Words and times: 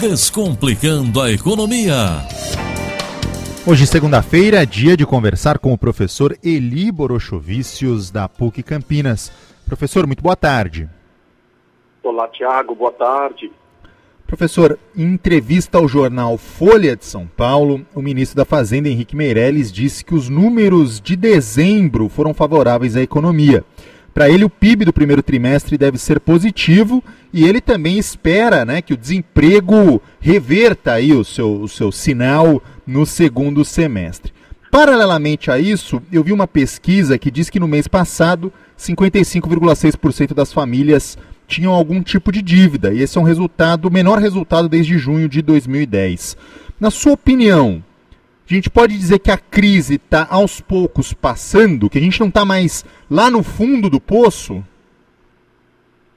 Descomplicando 0.00 1.20
a 1.20 1.28
Economia. 1.28 2.22
Hoje, 3.66 3.84
segunda-feira, 3.84 4.62
é 4.62 4.66
dia 4.66 4.96
de 4.96 5.04
conversar 5.04 5.58
com 5.58 5.72
o 5.72 5.78
professor 5.78 6.38
Eli 6.40 6.92
Borochovicius, 6.92 8.08
da 8.08 8.28
PUC 8.28 8.62
Campinas. 8.62 9.32
Professor, 9.66 10.06
muito 10.06 10.22
boa 10.22 10.36
tarde. 10.36 10.88
Olá, 12.00 12.28
Tiago, 12.28 12.76
boa 12.76 12.92
tarde. 12.92 13.50
Professor, 14.24 14.78
em 14.96 15.14
entrevista 15.14 15.78
ao 15.78 15.88
jornal 15.88 16.38
Folha 16.38 16.94
de 16.94 17.04
São 17.04 17.26
Paulo, 17.26 17.84
o 17.92 18.00
ministro 18.00 18.36
da 18.36 18.44
Fazenda, 18.44 18.88
Henrique 18.88 19.16
Meirelles, 19.16 19.72
disse 19.72 20.04
que 20.04 20.14
os 20.14 20.28
números 20.28 21.00
de 21.00 21.16
dezembro 21.16 22.08
foram 22.08 22.32
favoráveis 22.32 22.94
à 22.94 23.02
economia. 23.02 23.64
Para 24.18 24.28
ele, 24.28 24.44
o 24.44 24.50
PIB 24.50 24.84
do 24.84 24.92
primeiro 24.92 25.22
trimestre 25.22 25.78
deve 25.78 25.96
ser 25.96 26.18
positivo 26.18 27.04
e 27.32 27.44
ele 27.44 27.60
também 27.60 28.00
espera 28.00 28.64
né, 28.64 28.82
que 28.82 28.92
o 28.92 28.96
desemprego 28.96 30.02
reverta 30.18 30.94
aí 30.94 31.12
o 31.12 31.22
seu, 31.22 31.62
o 31.62 31.68
seu 31.68 31.92
sinal 31.92 32.60
no 32.84 33.06
segundo 33.06 33.64
semestre. 33.64 34.32
Paralelamente 34.72 35.52
a 35.52 35.60
isso, 35.60 36.02
eu 36.10 36.24
vi 36.24 36.32
uma 36.32 36.48
pesquisa 36.48 37.16
que 37.16 37.30
diz 37.30 37.48
que 37.48 37.60
no 37.60 37.68
mês 37.68 37.86
passado, 37.86 38.52
55,6% 38.76 40.34
das 40.34 40.52
famílias 40.52 41.16
tinham 41.46 41.72
algum 41.72 42.02
tipo 42.02 42.32
de 42.32 42.42
dívida, 42.42 42.92
e 42.92 43.00
esse 43.00 43.16
é 43.16 43.20
um 43.20 43.24
resultado, 43.24 43.86
o 43.86 43.92
menor 43.92 44.18
resultado 44.18 44.68
desde 44.68 44.98
junho 44.98 45.28
de 45.28 45.40
2010. 45.42 46.36
Na 46.80 46.90
sua 46.90 47.12
opinião, 47.12 47.84
a 48.54 48.56
gente 48.56 48.70
pode 48.70 48.96
dizer 48.96 49.18
que 49.18 49.30
a 49.30 49.36
crise 49.36 49.96
está 49.96 50.26
aos 50.30 50.60
poucos 50.60 51.12
passando, 51.12 51.90
que 51.90 51.98
a 51.98 52.00
gente 52.00 52.18
não 52.18 52.28
está 52.28 52.44
mais 52.44 52.84
lá 53.10 53.30
no 53.30 53.42
fundo 53.42 53.90
do 53.90 54.00
poço? 54.00 54.64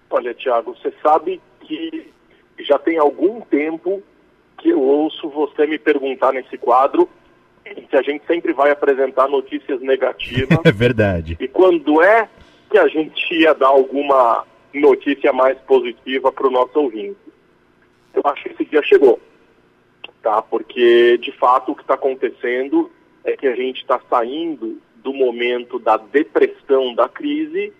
Olha, 0.09 0.33
Tiago, 0.33 0.73
você 0.75 0.93
sabe 1.03 1.41
que 1.59 2.09
já 2.59 2.77
tem 2.79 2.97
algum 2.97 3.41
tempo 3.41 4.01
que 4.57 4.69
eu 4.69 4.79
ouço 4.79 5.29
você 5.29 5.67
me 5.67 5.77
perguntar 5.77 6.31
nesse 6.31 6.57
quadro 6.57 7.09
se 7.89 7.97
a 7.97 8.01
gente 8.01 8.25
sempre 8.25 8.53
vai 8.53 8.71
apresentar 8.71 9.27
notícias 9.27 9.81
negativas. 9.81 10.57
É 10.63 10.71
verdade. 10.71 11.37
E 11.39 11.47
quando 11.47 12.01
é 12.01 12.29
que 12.69 12.77
a 12.77 12.87
gente 12.87 13.33
ia 13.33 13.53
dar 13.53 13.67
alguma 13.67 14.45
notícia 14.73 15.33
mais 15.33 15.57
positiva 15.59 16.31
para 16.31 16.47
o 16.47 16.51
nosso 16.51 16.79
ouvinte? 16.79 17.17
Eu 18.13 18.21
acho 18.25 18.43
que 18.43 18.49
esse 18.49 18.65
dia 18.65 18.81
chegou 18.83 19.19
tá? 20.21 20.41
Porque 20.41 21.17
de 21.17 21.31
fato 21.31 21.71
o 21.71 21.75
que 21.75 21.81
está 21.81 21.95
acontecendo 21.95 22.91
é 23.23 23.35
que 23.35 23.47
a 23.47 23.55
gente 23.55 23.81
está 23.81 23.99
saindo 24.09 24.79
do 24.95 25.13
momento 25.13 25.79
da 25.79 25.97
depressão 25.97 26.93
da 26.93 27.09
crise 27.09 27.73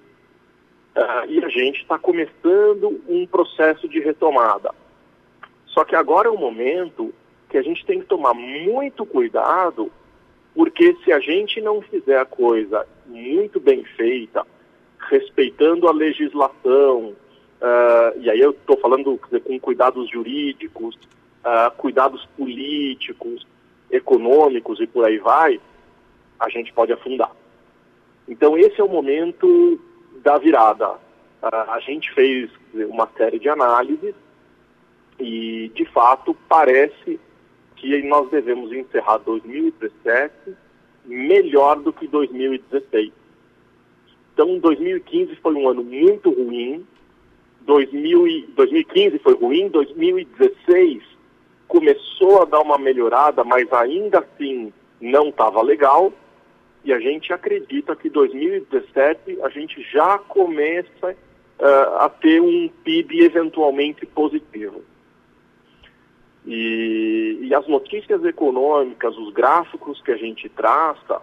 uh, 0.96 1.30
e 1.30 1.44
a 1.44 1.50
gente 1.50 1.82
está 1.82 1.98
começando 1.98 3.02
um 3.08 3.26
processo 3.26 3.88
de 3.88 4.00
retomada. 4.00 4.74
Só 5.68 5.86
que 5.86 5.96
agora 5.96 6.28
é 6.28 6.32
o 6.32 6.38
momento 6.38 7.14
que 7.50 7.58
a 7.58 7.62
gente 7.62 7.86
tem 7.86 8.00
que 8.00 8.06
tomar 8.06 8.34
muito 8.34 9.06
cuidado, 9.06 9.92
porque 10.56 10.96
se 11.04 11.12
a 11.12 11.20
gente 11.20 11.62
não 11.62 11.82
fizer 11.82 12.18
a 12.18 12.26
coisa 12.26 12.86
muito 13.06 13.60
bem 13.60 13.84
feita, 13.84 14.46
respeitando 15.10 15.88
a 15.88 15.92
legislação, 15.92 17.14
uh, 17.62 18.20
e 18.20 18.30
aí 18.30 18.40
eu 18.40 18.52
estou 18.52 18.78
falando 18.78 19.20
dizer, 19.26 19.42
com 19.42 19.60
cuidados 19.60 20.10
jurídicos, 20.10 20.98
uh, 21.46 21.72
cuidados 21.78 22.26
políticos, 22.38 23.46
econômicos 23.90 24.80
e 24.80 24.88
por 24.88 25.06
aí 25.06 25.18
vai, 25.18 25.60
a 26.40 26.50
gente 26.50 26.72
pode 26.74 26.94
afundar. 26.94 27.32
Então 28.28 28.58
esse 28.58 28.80
é 28.80 28.84
o 28.84 28.90
momento 28.90 29.80
da 30.24 30.38
virada. 30.38 30.90
Uh, 30.90 31.72
a 31.72 31.80
gente 31.80 32.12
fez 32.14 32.50
uma 32.74 33.08
série 33.18 33.40
de 33.40 33.50
análises 33.50 34.16
e, 35.20 35.72
de 35.76 35.86
fato, 35.86 36.36
parece 36.48 37.20
que 37.76 38.02
nós 38.04 38.30
devemos 38.30 38.72
encerrar 38.72 39.18
2017 39.20 40.34
melhor 41.06 41.80
do 41.80 41.92
que 41.92 42.08
2016. 42.08 43.12
Então, 44.34 44.60
2015 44.60 45.36
foi 45.38 45.54
um 45.54 45.68
ano 45.68 45.84
muito 45.84 46.32
ruim, 46.32 46.86
2000 47.62 48.48
2015 48.56 49.20
foi 49.20 49.36
ruim, 49.36 49.68
2016 49.70 51.04
começou 51.72 52.42
a 52.42 52.46
dar 52.46 52.60
uma 52.60 52.78
melhorada, 52.78 53.46
mas 53.46 53.72
ainda 53.72 54.20
assim 54.20 54.74
não 55.00 55.30
estava 55.30 55.62
legal. 55.62 56.12
E 56.84 56.92
a 56.92 57.00
gente 57.00 57.32
acredita 57.32 57.96
que 57.96 58.10
2017 58.10 59.42
a 59.42 59.48
gente 59.48 59.82
já 59.84 60.18
começa 60.18 61.12
uh, 61.12 61.96
a 62.00 62.10
ter 62.10 62.42
um 62.42 62.70
PIB 62.84 63.24
eventualmente 63.24 64.06
positivo. 64.06 64.82
E, 66.46 67.40
e 67.44 67.56
as 67.56 67.66
notícias 67.70 68.22
econômicas, 68.26 69.16
os 69.18 69.32
gráficos 69.32 70.02
que 70.02 70.12
a 70.12 70.18
gente 70.18 70.50
traça, 70.50 71.22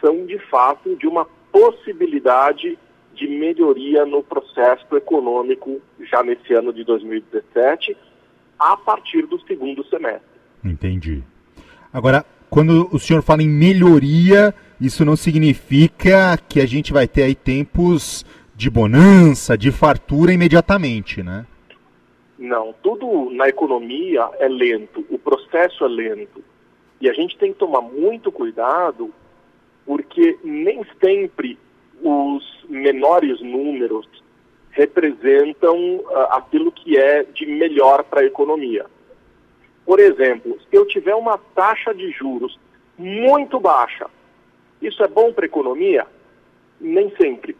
são 0.00 0.26
de 0.26 0.38
fato 0.38 0.94
de 0.94 1.08
uma 1.08 1.26
possibilidade 1.50 2.78
de 3.14 3.26
melhoria 3.26 4.06
no 4.06 4.22
processo 4.22 4.94
econômico 4.94 5.80
já 6.02 6.22
nesse 6.22 6.54
ano 6.54 6.72
de 6.72 6.84
2017 6.84 7.96
a 8.58 8.76
partir 8.76 9.26
do 9.26 9.38
segundo 9.46 9.84
semestre. 9.86 10.40
Entendi. 10.64 11.22
Agora, 11.92 12.24
quando 12.50 12.88
o 12.92 12.98
senhor 12.98 13.22
fala 13.22 13.42
em 13.42 13.48
melhoria, 13.48 14.54
isso 14.80 15.04
não 15.04 15.16
significa 15.16 16.38
que 16.48 16.60
a 16.60 16.66
gente 16.66 16.92
vai 16.92 17.06
ter 17.06 17.22
aí 17.22 17.34
tempos 17.34 18.24
de 18.54 18.70
bonança, 18.70 19.56
de 19.56 19.70
fartura 19.70 20.32
imediatamente, 20.32 21.22
né? 21.22 21.46
Não, 22.38 22.74
tudo 22.82 23.30
na 23.30 23.48
economia 23.48 24.28
é 24.38 24.48
lento, 24.48 25.04
o 25.10 25.18
processo 25.18 25.84
é 25.84 25.88
lento. 25.88 26.42
E 27.00 27.08
a 27.08 27.12
gente 27.12 27.36
tem 27.36 27.52
que 27.52 27.58
tomar 27.58 27.82
muito 27.82 28.32
cuidado, 28.32 29.12
porque 29.84 30.38
nem 30.42 30.84
sempre 31.02 31.58
os 32.02 32.64
menores 32.68 33.40
números 33.40 34.06
representam 34.76 35.96
uh, 35.96 36.18
aquilo 36.32 36.70
que 36.70 36.98
é 36.98 37.22
de 37.24 37.46
melhor 37.46 38.04
para 38.04 38.20
a 38.20 38.24
economia. 38.24 38.84
Por 39.86 39.98
exemplo, 39.98 40.58
se 40.68 40.76
eu 40.76 40.86
tiver 40.86 41.14
uma 41.14 41.38
taxa 41.38 41.94
de 41.94 42.10
juros 42.10 42.58
muito 42.98 43.58
baixa, 43.58 44.06
isso 44.82 45.02
é 45.02 45.08
bom 45.08 45.32
para 45.32 45.46
a 45.46 45.46
economia? 45.46 46.06
Nem 46.78 47.10
sempre, 47.16 47.56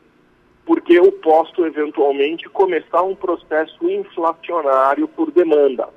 porque 0.66 0.98
eu 0.98 1.10
posso 1.10 1.64
eventualmente 1.64 2.50
começar 2.50 3.02
um 3.02 3.14
processo 3.14 3.88
inflacionário 3.88 5.08
por 5.08 5.30
demanda. 5.30 5.88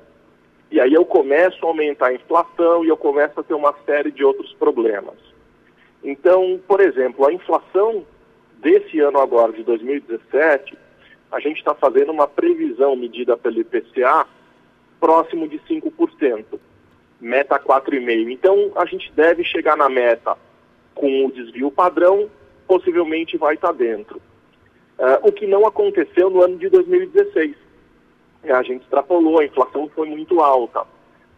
E 0.70 0.80
aí 0.80 0.94
eu 0.94 1.04
começo 1.04 1.66
a 1.66 1.68
aumentar 1.68 2.06
a 2.06 2.14
inflação 2.14 2.82
e 2.82 2.88
eu 2.88 2.96
começo 2.96 3.38
a 3.38 3.42
ter 3.42 3.54
uma 3.54 3.74
série 3.84 4.10
de 4.10 4.24
outros 4.24 4.54
problemas. 4.54 5.16
Então, 6.02 6.58
por 6.66 6.80
exemplo, 6.80 7.28
a 7.28 7.32
inflação 7.32 8.06
desse 8.62 9.00
ano 9.00 9.18
agora, 9.18 9.52
de 9.52 9.62
2017, 9.64 10.78
a 11.30 11.40
gente 11.40 11.58
está 11.58 11.74
fazendo 11.74 12.10
uma 12.12 12.26
previsão 12.26 12.96
medida 12.96 13.36
pelo 13.36 13.60
IPCA 13.60 14.26
próximo 14.98 15.48
de 15.48 15.58
5%, 15.60 16.44
meta 17.20 17.58
4,5%. 17.58 18.30
Então, 18.30 18.72
a 18.76 18.84
gente 18.84 19.10
deve 19.12 19.44
chegar 19.44 19.76
na 19.76 19.88
meta 19.88 20.36
com 20.94 21.26
o 21.26 21.32
desvio 21.32 21.70
padrão, 21.70 22.28
possivelmente 22.66 23.38
vai 23.38 23.54
estar 23.54 23.68
tá 23.68 23.74
dentro. 23.74 24.20
Uh, 24.98 25.28
o 25.28 25.32
que 25.32 25.46
não 25.46 25.66
aconteceu 25.66 26.28
no 26.28 26.42
ano 26.42 26.58
de 26.58 26.68
2016. 26.68 27.56
A 28.44 28.62
gente 28.62 28.82
extrapolou, 28.82 29.38
a 29.38 29.44
inflação 29.44 29.90
foi 29.94 30.08
muito 30.08 30.40
alta. 30.40 30.84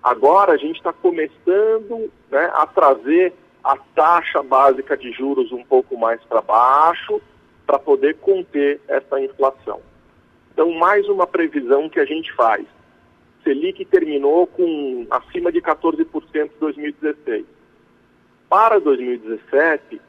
Agora 0.02 0.52
a 0.52 0.56
gente 0.56 0.76
está 0.76 0.92
começando 0.92 2.10
né, 2.30 2.50
a 2.54 2.66
trazer 2.66 3.32
a 3.62 3.76
taxa 3.94 4.42
básica 4.42 4.96
de 4.96 5.12
juros 5.12 5.52
um 5.52 5.62
pouco 5.62 5.96
mais 5.96 6.20
para 6.24 6.40
baixo, 6.40 7.20
para 7.66 7.78
poder 7.78 8.16
conter 8.16 8.80
essa 8.88 9.20
inflação. 9.20 9.80
Então, 10.52 10.70
mais 10.72 11.08
uma 11.08 11.26
previsão 11.26 11.88
que 11.88 11.98
a 11.98 12.04
gente 12.04 12.32
faz. 12.34 12.66
Selic 13.42 13.84
terminou 13.86 14.46
com 14.46 15.06
acima 15.10 15.50
de 15.50 15.60
14% 15.60 16.06
em 16.34 16.60
2016. 16.60 17.46
Para 18.48 18.78
2017, 18.78 20.00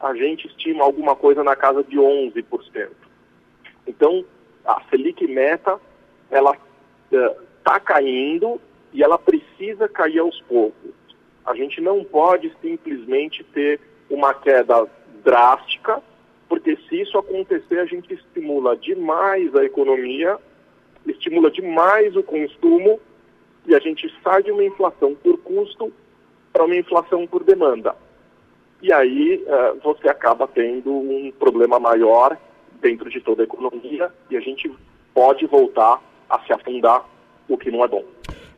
a 0.00 0.14
gente 0.14 0.46
estima 0.46 0.84
alguma 0.84 1.16
coisa 1.16 1.42
na 1.42 1.56
casa 1.56 1.82
de 1.82 1.96
11%. 1.96 2.88
Então, 3.86 4.24
a 4.64 4.80
Selic 4.88 5.26
meta, 5.26 5.80
ela 6.30 6.56
está 7.10 7.76
uh, 7.76 7.80
caindo 7.84 8.60
e 8.92 9.02
ela 9.02 9.18
precisa 9.18 9.88
cair 9.88 10.20
aos 10.20 10.40
poucos. 10.42 10.92
A 11.44 11.54
gente 11.54 11.80
não 11.80 12.04
pode 12.04 12.54
simplesmente 12.60 13.42
ter 13.42 13.80
uma 14.08 14.32
queda 14.32 14.86
drástica 15.24 16.02
porque 16.48 16.77
se 16.88 17.00
isso 17.00 17.18
acontecer, 17.18 17.78
a 17.78 17.86
gente 17.86 18.12
estimula 18.14 18.76
demais 18.76 19.54
a 19.54 19.64
economia, 19.64 20.38
estimula 21.06 21.50
demais 21.50 22.16
o 22.16 22.22
consumo 22.22 22.98
e 23.66 23.74
a 23.74 23.78
gente 23.78 24.12
sai 24.22 24.42
de 24.42 24.50
uma 24.50 24.64
inflação 24.64 25.14
por 25.14 25.38
custo 25.38 25.92
para 26.52 26.64
uma 26.64 26.76
inflação 26.76 27.26
por 27.26 27.44
demanda. 27.44 27.94
E 28.80 28.92
aí 28.92 29.44
uh, 29.46 29.78
você 29.82 30.08
acaba 30.08 30.46
tendo 30.46 30.90
um 30.90 31.32
problema 31.38 31.78
maior 31.78 32.38
dentro 32.80 33.10
de 33.10 33.20
toda 33.20 33.42
a 33.42 33.44
economia 33.44 34.10
e 34.30 34.36
a 34.36 34.40
gente 34.40 34.72
pode 35.12 35.46
voltar 35.46 36.00
a 36.30 36.40
se 36.40 36.52
afundar, 36.52 37.04
o 37.48 37.56
que 37.56 37.70
não 37.70 37.84
é 37.84 37.88
bom. 37.88 38.04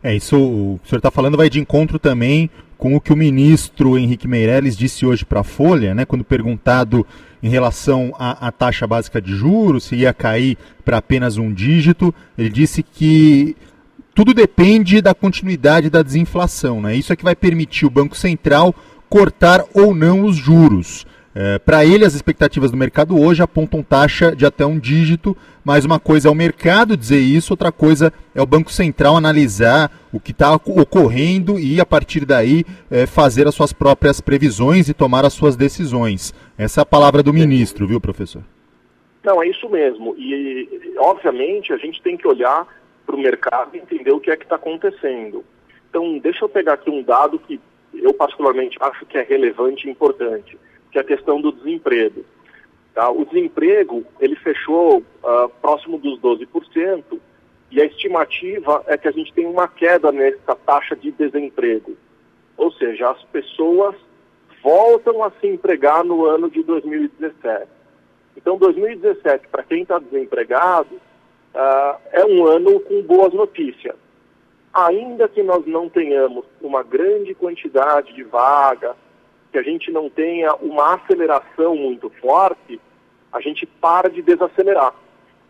É, 0.02 0.14
isso 0.14 0.36
o 0.36 0.80
senhor 0.84 0.98
está 0.98 1.10
falando 1.10 1.36
vai 1.36 1.48
de 1.48 1.60
encontro 1.60 1.98
também 1.98 2.50
com 2.80 2.96
o 2.96 3.00
que 3.00 3.12
o 3.12 3.16
ministro 3.16 3.98
Henrique 3.98 4.26
Meirelles 4.26 4.74
disse 4.74 5.04
hoje 5.04 5.22
para 5.22 5.40
a 5.40 5.44
Folha, 5.44 5.94
né, 5.94 6.06
quando 6.06 6.24
perguntado 6.24 7.06
em 7.42 7.48
relação 7.50 8.14
à, 8.18 8.50
taxa 8.50 8.86
básica 8.86 9.20
de 9.20 9.34
juros, 9.34 9.84
se 9.84 9.96
ia 9.96 10.14
cair 10.14 10.56
para 10.82 10.96
apenas 10.96 11.36
um 11.36 11.52
dígito, 11.52 12.12
ele 12.38 12.48
disse 12.48 12.82
que 12.82 13.54
tudo 14.14 14.32
depende 14.32 15.02
da 15.02 15.14
continuidade 15.14 15.90
da 15.90 16.02
desinflação. 16.02 16.80
Né? 16.80 16.96
Isso 16.96 17.12
é 17.12 17.16
que 17.16 17.24
vai 17.24 17.36
permitir 17.36 17.84
o 17.84 17.90
Banco 17.90 18.16
Central 18.16 18.74
cortar 19.10 19.62
ou 19.74 19.94
não 19.94 20.24
os 20.24 20.36
juros. 20.36 21.06
É, 21.32 21.60
Para 21.60 21.84
ele, 21.84 22.04
as 22.04 22.14
expectativas 22.14 22.72
do 22.72 22.76
mercado 22.76 23.20
hoje 23.20 23.42
apontam 23.42 23.82
taxa 23.82 24.34
de 24.34 24.44
até 24.44 24.66
um 24.66 24.78
dígito, 24.78 25.36
mas 25.64 25.84
uma 25.84 26.00
coisa 26.00 26.28
é 26.28 26.30
o 26.30 26.34
mercado 26.34 26.96
dizer 26.96 27.20
isso, 27.20 27.52
outra 27.52 27.70
coisa 27.70 28.12
é 28.34 28.42
o 28.42 28.46
Banco 28.46 28.72
Central 28.72 29.16
analisar 29.16 29.92
o 30.12 30.18
que 30.18 30.32
está 30.32 30.52
ocorrendo 30.54 31.56
e, 31.56 31.80
a 31.80 31.86
partir 31.86 32.24
daí, 32.24 32.64
é, 32.90 33.06
fazer 33.06 33.46
as 33.46 33.54
suas 33.54 33.72
próprias 33.72 34.20
previsões 34.20 34.88
e 34.88 34.94
tomar 34.94 35.24
as 35.24 35.32
suas 35.32 35.54
decisões. 35.54 36.34
Essa 36.58 36.80
é 36.80 36.82
a 36.82 36.86
palavra 36.86 37.22
do 37.22 37.32
ministro, 37.32 37.86
viu, 37.86 38.00
professor? 38.00 38.42
Não, 39.22 39.40
é 39.40 39.48
isso 39.48 39.68
mesmo. 39.68 40.16
E, 40.18 40.94
obviamente, 40.98 41.72
a 41.72 41.76
gente 41.76 42.02
tem 42.02 42.16
que 42.16 42.26
olhar 42.26 42.66
para 43.06 43.14
o 43.14 43.20
mercado 43.20 43.76
e 43.76 43.78
entender 43.78 44.10
o 44.10 44.18
que 44.18 44.32
é 44.32 44.36
que 44.36 44.44
está 44.44 44.56
acontecendo. 44.56 45.44
Então, 45.88 46.18
deixa 46.18 46.44
eu 46.44 46.48
pegar 46.48 46.72
aqui 46.72 46.90
um 46.90 47.02
dado 47.04 47.38
que 47.38 47.60
eu, 47.94 48.12
particularmente, 48.14 48.76
acho 48.80 49.06
que 49.06 49.16
é 49.16 49.22
relevante 49.22 49.86
e 49.86 49.90
importante 49.90 50.58
que 50.90 50.98
é 50.98 51.00
a 51.00 51.04
questão 51.04 51.40
do 51.40 51.52
desemprego. 51.52 52.24
Tá? 52.94 53.10
O 53.10 53.24
desemprego 53.24 54.04
ele 54.20 54.36
fechou 54.36 54.98
uh, 54.98 55.48
próximo 55.60 55.98
dos 55.98 56.18
12% 56.20 57.04
e 57.70 57.80
a 57.80 57.84
estimativa 57.84 58.82
é 58.86 58.98
que 58.98 59.08
a 59.08 59.12
gente 59.12 59.32
tem 59.32 59.46
uma 59.46 59.68
queda 59.68 60.10
nessa 60.10 60.56
taxa 60.56 60.96
de 60.96 61.12
desemprego. 61.12 61.96
Ou 62.56 62.72
seja, 62.72 63.10
as 63.10 63.22
pessoas 63.24 63.94
voltam 64.62 65.22
a 65.22 65.30
se 65.40 65.46
empregar 65.46 66.04
no 66.04 66.26
ano 66.26 66.50
de 66.50 66.62
2017. 66.62 67.66
Então, 68.36 68.58
2017, 68.58 69.48
para 69.48 69.62
quem 69.62 69.82
está 69.82 69.98
desempregado, 69.98 70.94
uh, 70.94 71.98
é 72.12 72.24
um 72.24 72.46
ano 72.46 72.80
com 72.80 73.02
boas 73.02 73.32
notícias. 73.32 73.96
Ainda 74.72 75.28
que 75.28 75.42
nós 75.42 75.66
não 75.66 75.88
tenhamos 75.88 76.44
uma 76.60 76.82
grande 76.82 77.34
quantidade 77.34 78.12
de 78.14 78.22
vagas, 78.22 78.94
que 79.50 79.58
a 79.58 79.62
gente 79.62 79.90
não 79.90 80.08
tenha 80.08 80.54
uma 80.56 80.94
aceleração 80.94 81.74
muito 81.74 82.08
forte, 82.20 82.80
a 83.32 83.40
gente 83.40 83.66
para 83.66 84.08
de 84.08 84.22
desacelerar. 84.22 84.94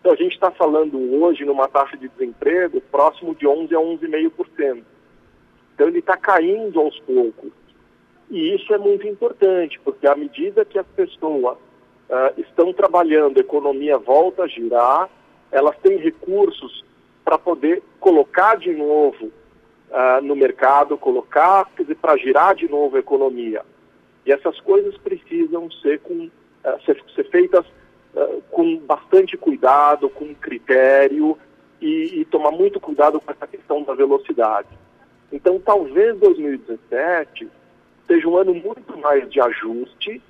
Então 0.00 0.12
a 0.12 0.16
gente 0.16 0.32
está 0.32 0.50
falando 0.50 0.98
hoje 1.22 1.44
numa 1.44 1.68
taxa 1.68 1.96
de 1.96 2.08
desemprego 2.08 2.80
próximo 2.80 3.34
de 3.34 3.46
11 3.46 3.74
a 3.74 3.78
11,5%. 3.78 4.82
Então 5.74 5.88
ele 5.88 5.98
está 5.98 6.16
caindo 6.16 6.80
aos 6.80 6.98
poucos. 7.00 7.52
E 8.30 8.54
isso 8.54 8.72
é 8.72 8.78
muito 8.78 9.06
importante, 9.06 9.78
porque 9.80 10.06
à 10.06 10.14
medida 10.14 10.64
que 10.64 10.78
as 10.78 10.86
pessoas 10.86 11.56
uh, 11.56 12.40
estão 12.40 12.72
trabalhando, 12.72 13.38
a 13.38 13.40
economia 13.40 13.98
volta 13.98 14.44
a 14.44 14.46
girar, 14.46 15.10
elas 15.50 15.76
têm 15.78 15.96
recursos 15.96 16.84
para 17.24 17.36
poder 17.36 17.82
colocar 17.98 18.56
de 18.56 18.72
novo 18.72 19.26
uh, 19.26 20.22
no 20.22 20.36
mercado, 20.36 20.96
colocar, 20.96 21.68
para 22.00 22.16
girar 22.16 22.54
de 22.54 22.68
novo 22.68 22.96
a 22.96 23.00
economia. 23.00 23.62
E 24.24 24.32
essas 24.32 24.58
coisas 24.60 24.96
precisam 24.98 25.70
ser, 25.70 26.00
com, 26.00 26.26
uh, 26.26 26.82
ser, 26.84 27.02
ser 27.14 27.24
feitas 27.30 27.64
uh, 28.14 28.42
com 28.50 28.78
bastante 28.78 29.36
cuidado, 29.36 30.08
com 30.10 30.34
critério 30.34 31.36
e, 31.80 32.20
e, 32.20 32.24
tomar 32.26 32.50
muito 32.50 32.78
cuidado 32.78 33.20
com 33.20 33.30
essa 33.30 33.46
questão 33.46 33.82
da 33.82 33.94
velocidade. 33.94 34.68
Então, 35.32 35.58
talvez 35.60 36.18
2017 36.18 37.48
seja 38.06 38.28
um 38.28 38.36
ano 38.36 38.54
muito 38.54 38.98
mais 38.98 39.30
de 39.30 39.40
ajuste 39.40 40.20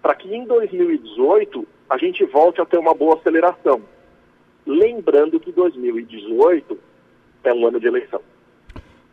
para 0.00 0.14
que 0.14 0.34
em 0.34 0.44
2018 0.44 1.66
a 1.88 1.98
gente 1.98 2.24
volte 2.24 2.60
a 2.60 2.64
ter 2.64 2.78
uma 2.78 2.94
boa 2.94 3.16
aceleração. 3.16 3.82
Lembrando 4.66 5.38
que 5.38 5.52
2018 5.52 6.78
é 7.44 7.52
um 7.52 7.66
ano 7.66 7.80
de 7.80 7.86
eleição. 7.86 8.20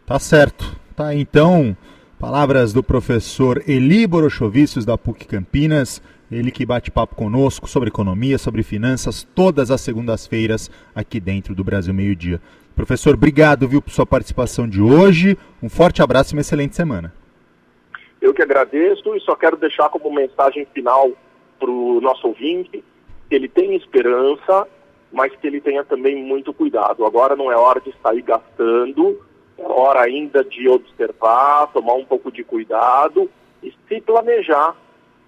Tá 0.06 0.20
certo. 0.20 0.76
Tá, 0.96 1.14
então, 1.14 1.76
Palavras 2.20 2.72
do 2.72 2.82
professor 2.82 3.62
Eli 3.68 4.08
Borochovicius, 4.08 4.86
da 4.86 4.98
PUC 4.98 5.28
Campinas, 5.28 6.02
ele 6.32 6.50
que 6.50 6.66
bate 6.66 6.90
papo 6.90 7.14
conosco 7.14 7.68
sobre 7.68 7.90
economia, 7.90 8.38
sobre 8.38 8.64
finanças, 8.64 9.28
todas 9.36 9.70
as 9.70 9.82
segundas-feiras 9.82 10.72
aqui 10.96 11.20
dentro 11.20 11.54
do 11.54 11.62
Brasil 11.62 11.94
Meio 11.94 12.16
Dia. 12.16 12.40
Professor, 12.74 13.16
obrigado 13.16 13.68
viu, 13.68 13.82
por 13.82 13.92
sua 13.92 14.06
participação 14.06 14.66
de 14.68 14.82
hoje. 14.82 15.38
Um 15.62 15.68
forte 15.68 16.02
abraço 16.02 16.34
e 16.34 16.36
uma 16.38 16.42
excelente 16.42 16.74
semana. 16.74 17.14
Eu 18.22 18.34
que 18.34 18.42
agradeço 18.42 19.14
e 19.14 19.20
só 19.20 19.36
quero 19.36 19.58
deixar 19.58 19.90
como 19.90 20.10
mensagem 20.10 20.66
final 20.74 21.12
para 21.60 21.70
o 21.70 22.00
nosso 22.00 22.28
ouvinte 22.28 22.82
que 23.30 23.36
ele 23.36 23.50
tem 23.50 23.76
esperança, 23.76 24.66
mas 25.12 25.36
que 25.36 25.46
ele 25.46 25.60
tenha 25.60 25.84
também 25.84 26.24
muito 26.24 26.54
cuidado. 26.54 27.06
Agora 27.06 27.36
não 27.36 27.52
é 27.52 27.58
hora 27.58 27.82
de 27.82 27.94
sair 28.02 28.22
gastando 28.22 29.20
hora 29.58 30.02
ainda 30.02 30.44
de 30.44 30.68
observar, 30.68 31.68
tomar 31.68 31.94
um 31.94 32.06
pouco 32.06 32.32
de 32.32 32.44
cuidado 32.44 33.30
e 33.64 33.74
se 33.88 34.02
planejar 34.02 34.76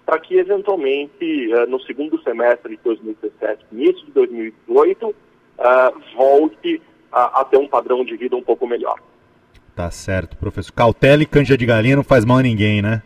para 0.04 0.18
que 0.18 0.38
eventualmente 0.38 1.52
eh, 1.52 1.66
no 1.66 1.80
segundo 1.82 2.20
semestre 2.22 2.76
de 2.76 2.82
2017, 2.82 3.66
início 3.72 4.06
de 4.06 4.12
2018, 4.12 5.14
eh, 5.58 5.92
volte 6.16 6.82
a, 7.12 7.40
a 7.40 7.44
ter 7.44 7.58
um 7.58 7.68
padrão 7.68 8.04
de 8.04 8.16
vida 8.16 8.34
um 8.34 8.42
pouco 8.42 8.66
melhor. 8.66 8.98
Tá 9.76 9.90
certo, 9.90 10.36
professor. 10.36 10.72
Cautela 10.72 11.22
e 11.22 11.26
canja 11.26 11.56
de 11.56 11.66
galinha 11.66 11.96
não 11.96 12.02
faz 12.02 12.24
mal 12.24 12.38
a 12.38 12.42
ninguém, 12.42 12.82
né? 12.82 13.02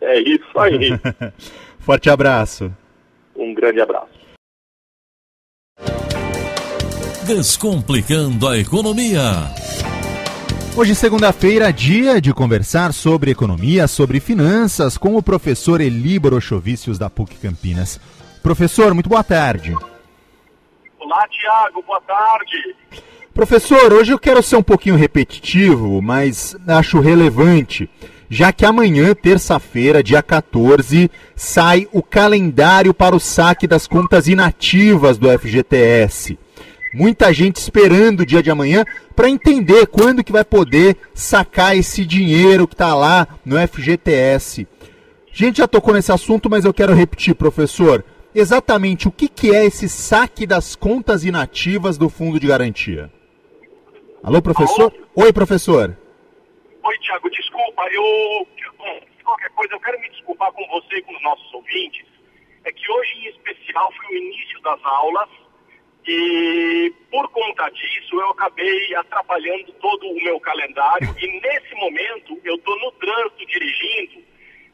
É 0.00 0.20
isso 0.20 0.58
aí. 0.58 0.90
Forte 1.80 2.10
abraço. 2.10 2.70
Um 3.34 3.54
grande 3.54 3.80
abraço. 3.80 4.18
Descomplicando 7.26 8.46
a 8.46 8.58
economia. 8.58 9.22
Hoje, 10.78 10.94
segunda-feira, 10.94 11.72
dia 11.72 12.20
de 12.20 12.32
conversar 12.32 12.92
sobre 12.92 13.32
economia, 13.32 13.88
sobre 13.88 14.20
finanças, 14.20 14.96
com 14.96 15.16
o 15.16 15.22
professor 15.22 15.80
Eli 15.80 16.20
Borochovicius, 16.20 16.96
da 16.96 17.10
PUC 17.10 17.34
Campinas. 17.34 18.00
Professor, 18.44 18.94
muito 18.94 19.08
boa 19.08 19.24
tarde. 19.24 19.74
Olá, 21.00 21.26
Tiago, 21.28 21.82
boa 21.84 22.00
tarde. 22.02 22.76
Professor, 23.34 23.92
hoje 23.92 24.12
eu 24.12 24.20
quero 24.20 24.40
ser 24.40 24.54
um 24.54 24.62
pouquinho 24.62 24.94
repetitivo, 24.94 26.00
mas 26.00 26.56
acho 26.68 27.00
relevante, 27.00 27.90
já 28.30 28.52
que 28.52 28.64
amanhã, 28.64 29.16
terça-feira, 29.16 30.00
dia 30.00 30.22
14, 30.22 31.10
sai 31.34 31.88
o 31.92 32.04
calendário 32.04 32.94
para 32.94 33.16
o 33.16 33.20
saque 33.20 33.66
das 33.66 33.88
contas 33.88 34.28
inativas 34.28 35.18
do 35.18 35.28
FGTS. 35.28 36.38
Muita 36.92 37.32
gente 37.32 37.56
esperando 37.56 38.20
o 38.20 38.26
dia 38.26 38.42
de 38.42 38.50
amanhã 38.50 38.84
para 39.14 39.28
entender 39.28 39.86
quando 39.86 40.24
que 40.24 40.32
vai 40.32 40.44
poder 40.44 40.96
sacar 41.12 41.76
esse 41.76 42.04
dinheiro 42.04 42.66
que 42.66 42.74
está 42.74 42.94
lá 42.94 43.28
no 43.44 43.56
FGTS. 43.56 44.66
A 45.30 45.36
gente 45.36 45.58
já 45.58 45.68
tocou 45.68 45.92
nesse 45.92 46.10
assunto, 46.10 46.48
mas 46.48 46.64
eu 46.64 46.72
quero 46.72 46.94
repetir, 46.94 47.34
professor. 47.34 48.04
Exatamente 48.34 49.06
o 49.06 49.12
que, 49.12 49.28
que 49.28 49.54
é 49.54 49.66
esse 49.66 49.88
saque 49.88 50.46
das 50.46 50.74
contas 50.74 51.24
inativas 51.24 51.98
do 51.98 52.08
Fundo 52.08 52.40
de 52.40 52.46
Garantia? 52.46 53.10
Alô, 54.22 54.40
professor? 54.40 54.92
Alô? 54.92 55.26
Oi, 55.26 55.32
professor. 55.32 55.96
Oi, 56.82 56.98
Tiago, 56.98 57.30
desculpa, 57.30 57.82
eu. 57.92 58.46
Qualquer 59.22 59.50
coisa, 59.50 59.74
eu 59.74 59.80
quero 59.80 60.00
me 60.00 60.08
desculpar 60.08 60.50
com 60.52 60.66
você 60.68 60.96
e 60.96 61.02
com 61.02 61.14
os 61.14 61.22
nossos 61.22 61.52
ouvintes. 61.52 62.06
É 62.64 62.72
que 62.72 62.90
hoje, 62.90 63.12
em 63.18 63.28
especial, 63.28 63.92
foi 63.92 64.16
o 64.16 64.18
início 64.18 64.60
das 64.62 64.80
aulas 64.84 65.28
e 66.10 66.90
por 67.10 67.28
conta 67.28 67.68
disso 67.68 68.14
eu 68.18 68.30
acabei 68.30 68.94
atrapalhando 68.94 69.70
todo 69.78 70.06
o 70.06 70.24
meu 70.24 70.40
calendário 70.40 71.14
e 71.20 71.40
nesse 71.40 71.74
momento 71.74 72.40
eu 72.44 72.54
estou 72.54 72.78
no 72.80 72.90
trânsito 72.92 73.46
dirigindo 73.46 74.24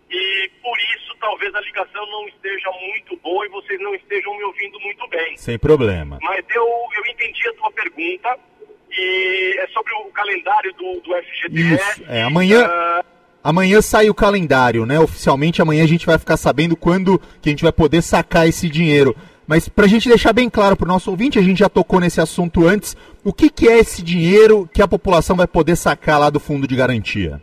e 0.08 0.50
por 0.62 0.78
isso 0.78 1.16
talvez 1.18 1.52
a 1.52 1.60
ligação 1.60 2.06
não 2.06 2.28
esteja 2.28 2.70
muito 2.70 3.16
boa 3.16 3.44
e 3.44 3.48
vocês 3.48 3.80
não 3.80 3.92
estejam 3.96 4.32
me 4.36 4.44
ouvindo 4.44 4.78
muito 4.78 5.08
bem. 5.08 5.36
Sem 5.36 5.58
problema. 5.58 6.18
Mas 6.22 6.44
eu, 6.54 6.64
eu 6.96 7.06
entendi 7.10 7.48
a 7.48 7.54
tua 7.54 7.72
pergunta 7.72 8.38
e 8.92 9.56
é 9.58 9.66
sobre 9.68 9.92
o 9.94 10.04
calendário 10.12 10.72
do, 10.74 11.00
do 11.00 11.14
FGTS. 11.14 12.00
Isso, 12.00 12.04
é, 12.08 12.22
amanhã... 12.22 12.68
Uh... 12.68 13.14
Amanhã 13.46 13.82
sai 13.82 14.08
o 14.08 14.14
calendário, 14.14 14.86
né? 14.86 14.98
Oficialmente 14.98 15.60
amanhã 15.60 15.84
a 15.84 15.86
gente 15.86 16.06
vai 16.06 16.18
ficar 16.18 16.38
sabendo 16.38 16.74
quando 16.74 17.18
que 17.42 17.50
a 17.50 17.52
gente 17.52 17.62
vai 17.62 17.72
poder 17.72 18.00
sacar 18.00 18.48
esse 18.48 18.70
dinheiro. 18.70 19.14
Mas 19.46 19.68
para 19.68 19.84
a 19.84 19.88
gente 19.88 20.08
deixar 20.08 20.32
bem 20.32 20.48
claro 20.48 20.76
para 20.76 20.86
o 20.86 20.88
nosso 20.88 21.10
ouvinte, 21.10 21.38
a 21.38 21.42
gente 21.42 21.58
já 21.58 21.68
tocou 21.68 22.00
nesse 22.00 22.20
assunto 22.20 22.66
antes, 22.66 22.96
o 23.22 23.32
que, 23.32 23.50
que 23.50 23.68
é 23.68 23.78
esse 23.78 24.02
dinheiro 24.02 24.68
que 24.72 24.80
a 24.80 24.88
população 24.88 25.36
vai 25.36 25.46
poder 25.46 25.76
sacar 25.76 26.18
lá 26.18 26.30
do 26.30 26.40
fundo 26.40 26.66
de 26.66 26.74
garantia? 26.74 27.42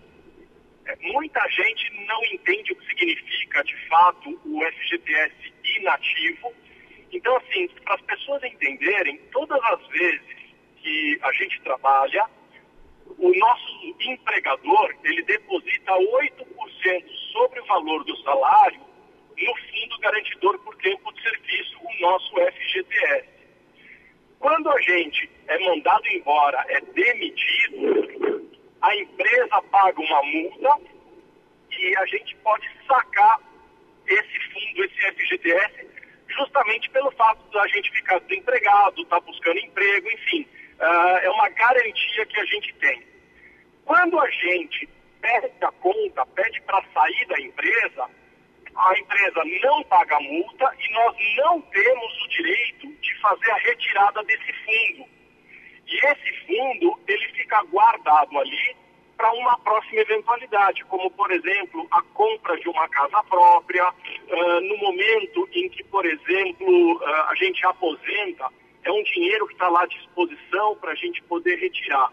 É, 0.86 0.96
muita 1.14 1.40
gente 1.50 1.92
não 2.08 2.24
entende 2.34 2.74
o 2.74 2.76
que 2.76 2.86
significa, 2.88 3.64
de 3.64 3.76
fato, 3.88 4.30
o 4.46 4.60
FGTS 4.64 5.54
inativo. 5.80 6.52
Então, 7.12 7.38
assim, 7.38 7.68
para 7.84 7.96
as 7.96 8.02
pessoas 8.02 8.44
entenderem, 8.44 9.20
todas 9.32 9.60
as 9.64 9.88
vezes 9.88 10.22
que 10.82 11.20
a 11.22 11.32
gente 11.34 11.62
trabalha, 11.62 12.26
o 13.18 13.38
nosso 13.38 13.96
empregador, 14.00 14.96
ele 15.04 15.22
deposita 15.24 15.92
8% 15.92 17.04
sobre 17.32 17.60
o 17.60 17.66
valor 17.66 18.04
do 18.06 18.18
salário 18.24 18.91
no 19.38 19.56
Fundo 19.56 20.00
Garantidor 20.00 20.60
por 20.60 20.76
Tempo 20.78 21.12
de 21.14 21.22
Serviço, 21.22 21.78
o 21.82 22.02
nosso 22.02 22.36
FGTS. 22.36 23.30
Quando 24.40 24.70
a 24.70 24.82
gente 24.82 25.30
é 25.48 25.60
mandado 25.60 26.08
embora, 26.08 26.66
é 26.70 26.82
demitido, 26.82 28.50
a 28.82 28.96
empresa 28.96 29.62
paga 29.70 30.02
uma 30.02 30.24
multa 30.24 30.78
e 31.72 31.98
a 31.98 32.06
gente 32.08 32.36
pode 32.38 32.68
sacar 32.88 33.40
esse 34.08 34.40
fundo, 34.52 34.84
esse 34.84 35.12
FGTS, 35.14 35.88
justamente 36.28 36.90
pelo 36.90 37.12
fato 37.12 37.42
da 37.52 37.68
gente 37.68 37.92
ficar 37.92 38.20
desempregado, 38.22 39.02
estar 39.02 39.20
tá 39.20 39.26
buscando 39.26 39.60
emprego, 39.60 40.10
enfim, 40.10 40.48
uh, 40.80 41.18
é 41.22 41.30
uma 41.30 41.50
garantia 41.50 42.26
que 42.26 42.40
a 42.40 42.46
gente 42.46 42.74
tem. 42.76 43.04
Quando 43.86 44.20
a 44.20 44.30
gente 44.30 44.90
pede 45.22 45.54
a 45.62 45.72
conta, 45.74 46.26
pede 46.28 46.62
para 46.62 46.84
sair 46.94 47.26
da 47.28 47.40
empresa, 47.40 48.10
a 48.76 49.00
empresa 49.00 49.42
não 49.62 49.84
paga 49.84 50.20
multa 50.20 50.72
e 50.80 50.94
nós 50.94 51.16
não 51.38 51.62
temos 51.62 52.24
o 52.24 52.28
direito 52.30 52.88
de 53.02 53.20
fazer 53.20 53.52
a 53.52 53.58
retirada 53.58 54.24
desse 54.24 54.54
fundo. 54.54 55.06
E 55.88 56.06
esse 56.06 56.46
fundo, 56.46 57.00
ele 57.08 57.28
fica 57.34 57.62
guardado 57.64 58.38
ali 58.40 58.76
para 59.18 59.34
uma 59.34 59.58
próxima 59.60 60.02
eventualidade, 60.02 60.84
como, 60.86 61.12
por 61.12 61.30
exemplo, 61.32 61.88
a 61.92 62.02
compra 62.02 62.58
de 62.58 62.68
uma 62.68 62.90
casa 62.90 63.22
própria, 63.26 63.88
uh, 63.90 64.62
no 64.62 64.78
momento 64.78 65.48
em 65.54 65.70
que, 65.70 65.84
por 65.84 66.06
exemplo, 66.06 66.96
uh, 66.96 67.04
a 67.30 67.36
gente 67.36 67.64
aposenta, 67.68 68.48
é 68.84 68.92
um 68.92 69.04
dinheiro 69.04 69.46
que 69.46 69.54
está 69.54 69.68
lá 69.68 69.84
à 69.84 69.86
disposição 69.86 70.76
para 70.78 70.94
a 70.94 70.96
gente 70.96 71.22
poder 71.24 71.56
retirar. 71.60 72.12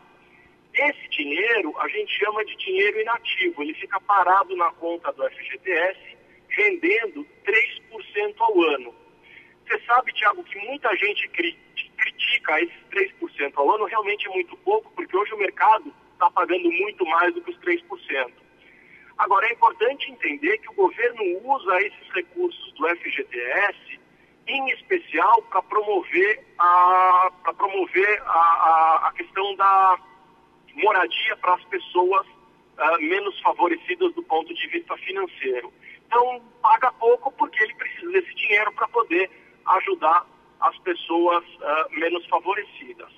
Esse 0.75 1.09
dinheiro 1.09 1.75
a 1.79 1.89
gente 1.89 2.13
chama 2.19 2.45
de 2.45 2.55
dinheiro 2.57 3.01
inativo, 3.01 3.63
ele 3.63 3.75
fica 3.75 3.99
parado 4.01 4.55
na 4.55 4.71
conta 4.73 5.11
do 5.13 5.25
FGTS, 5.31 6.18
rendendo 6.59 7.25
3% 7.47 8.35
ao 8.41 8.63
ano. 8.63 8.95
Você 9.65 9.81
sabe, 9.87 10.13
Tiago, 10.13 10.43
que 10.43 10.59
muita 10.67 10.95
gente 10.97 11.29
critica 11.29 12.61
esses 12.61 12.83
3% 12.91 13.53
ao 13.55 13.71
ano, 13.75 13.85
realmente 13.85 14.27
é 14.27 14.31
muito 14.31 14.57
pouco, 14.59 14.91
porque 14.93 15.17
hoje 15.17 15.33
o 15.35 15.39
mercado 15.39 15.95
está 16.13 16.29
pagando 16.31 16.71
muito 16.73 17.07
mais 17.07 17.33
do 17.33 17.41
que 17.43 17.51
os 17.51 17.59
3%. 17.59 18.33
Agora, 19.19 19.47
é 19.47 19.53
importante 19.53 20.11
entender 20.11 20.59
que 20.59 20.71
o 20.71 20.75
governo 20.75 21.23
usa 21.45 21.81
esses 21.83 22.09
recursos 22.15 22.73
do 22.75 22.89
FGTS, 22.89 24.01
em 24.47 24.71
especial 24.71 25.43
para 25.43 25.63
promover, 25.63 26.45
a, 26.59 27.31
promover 27.57 28.23
a, 28.23 28.39
a, 28.39 29.09
a, 29.09 29.13
questão 29.13 29.55
da 29.57 29.99
moradia 30.75 31.37
para 31.37 31.55
as 31.55 31.65
pessoas 31.65 32.27
uh, 32.27 33.01
menos 33.01 33.39
favorecidas 33.41 34.15
do 34.15 34.23
ponto 34.23 34.55
de 34.55 34.67
vista 34.69 34.97
financeiro. 34.99 35.73
Então, 36.09 36.41
paga 36.63 36.91
pouco 36.93 37.31
porque 37.33 37.63
ele 37.63 37.75
precisa 37.75 38.11
desse 38.13 38.35
dinheiro 38.35 38.73
para 38.73 38.89
poder 38.89 39.31
ajudar 39.67 40.27
as 40.59 40.77
pessoas 40.79 41.45
uh, 41.45 42.01
menos 42.01 42.27
favorecidas. 42.29 43.13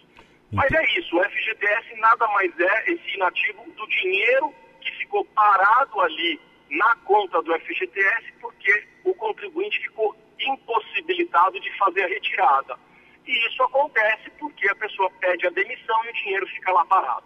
Mas 0.52 0.70
é 0.73 0.99
isso, 0.99 1.16
o 1.16 1.23
FGTS 1.23 1.94
nada 2.00 2.26
mais 2.28 2.52
é 2.59 2.90
esse 2.90 3.14
inativo 3.14 3.64
do 3.70 3.87
dinheiro 3.87 4.52
que 4.80 4.90
ficou 4.97 5.25
parado 5.26 6.00
ali 6.00 6.40
na 6.68 6.97
conta 7.04 7.40
do 7.42 7.54
FGTS 7.61 8.32
porque 8.40 8.88
o 9.04 9.14
contribuinte 9.14 9.78
ficou 9.82 10.16
impossibilitado 10.40 11.61
de 11.61 11.70
fazer 11.78 12.02
a 12.02 12.09
retirada. 12.09 12.76
E 13.25 13.47
isso 13.47 13.62
acontece 13.62 14.30
porque 14.40 14.68
a 14.68 14.75
pessoa 14.75 15.09
pede 15.20 15.47
a 15.47 15.50
demissão 15.50 16.04
e 16.06 16.09
o 16.09 16.14
dinheiro 16.14 16.47
fica 16.49 16.73
lá 16.73 16.85
parado. 16.87 17.25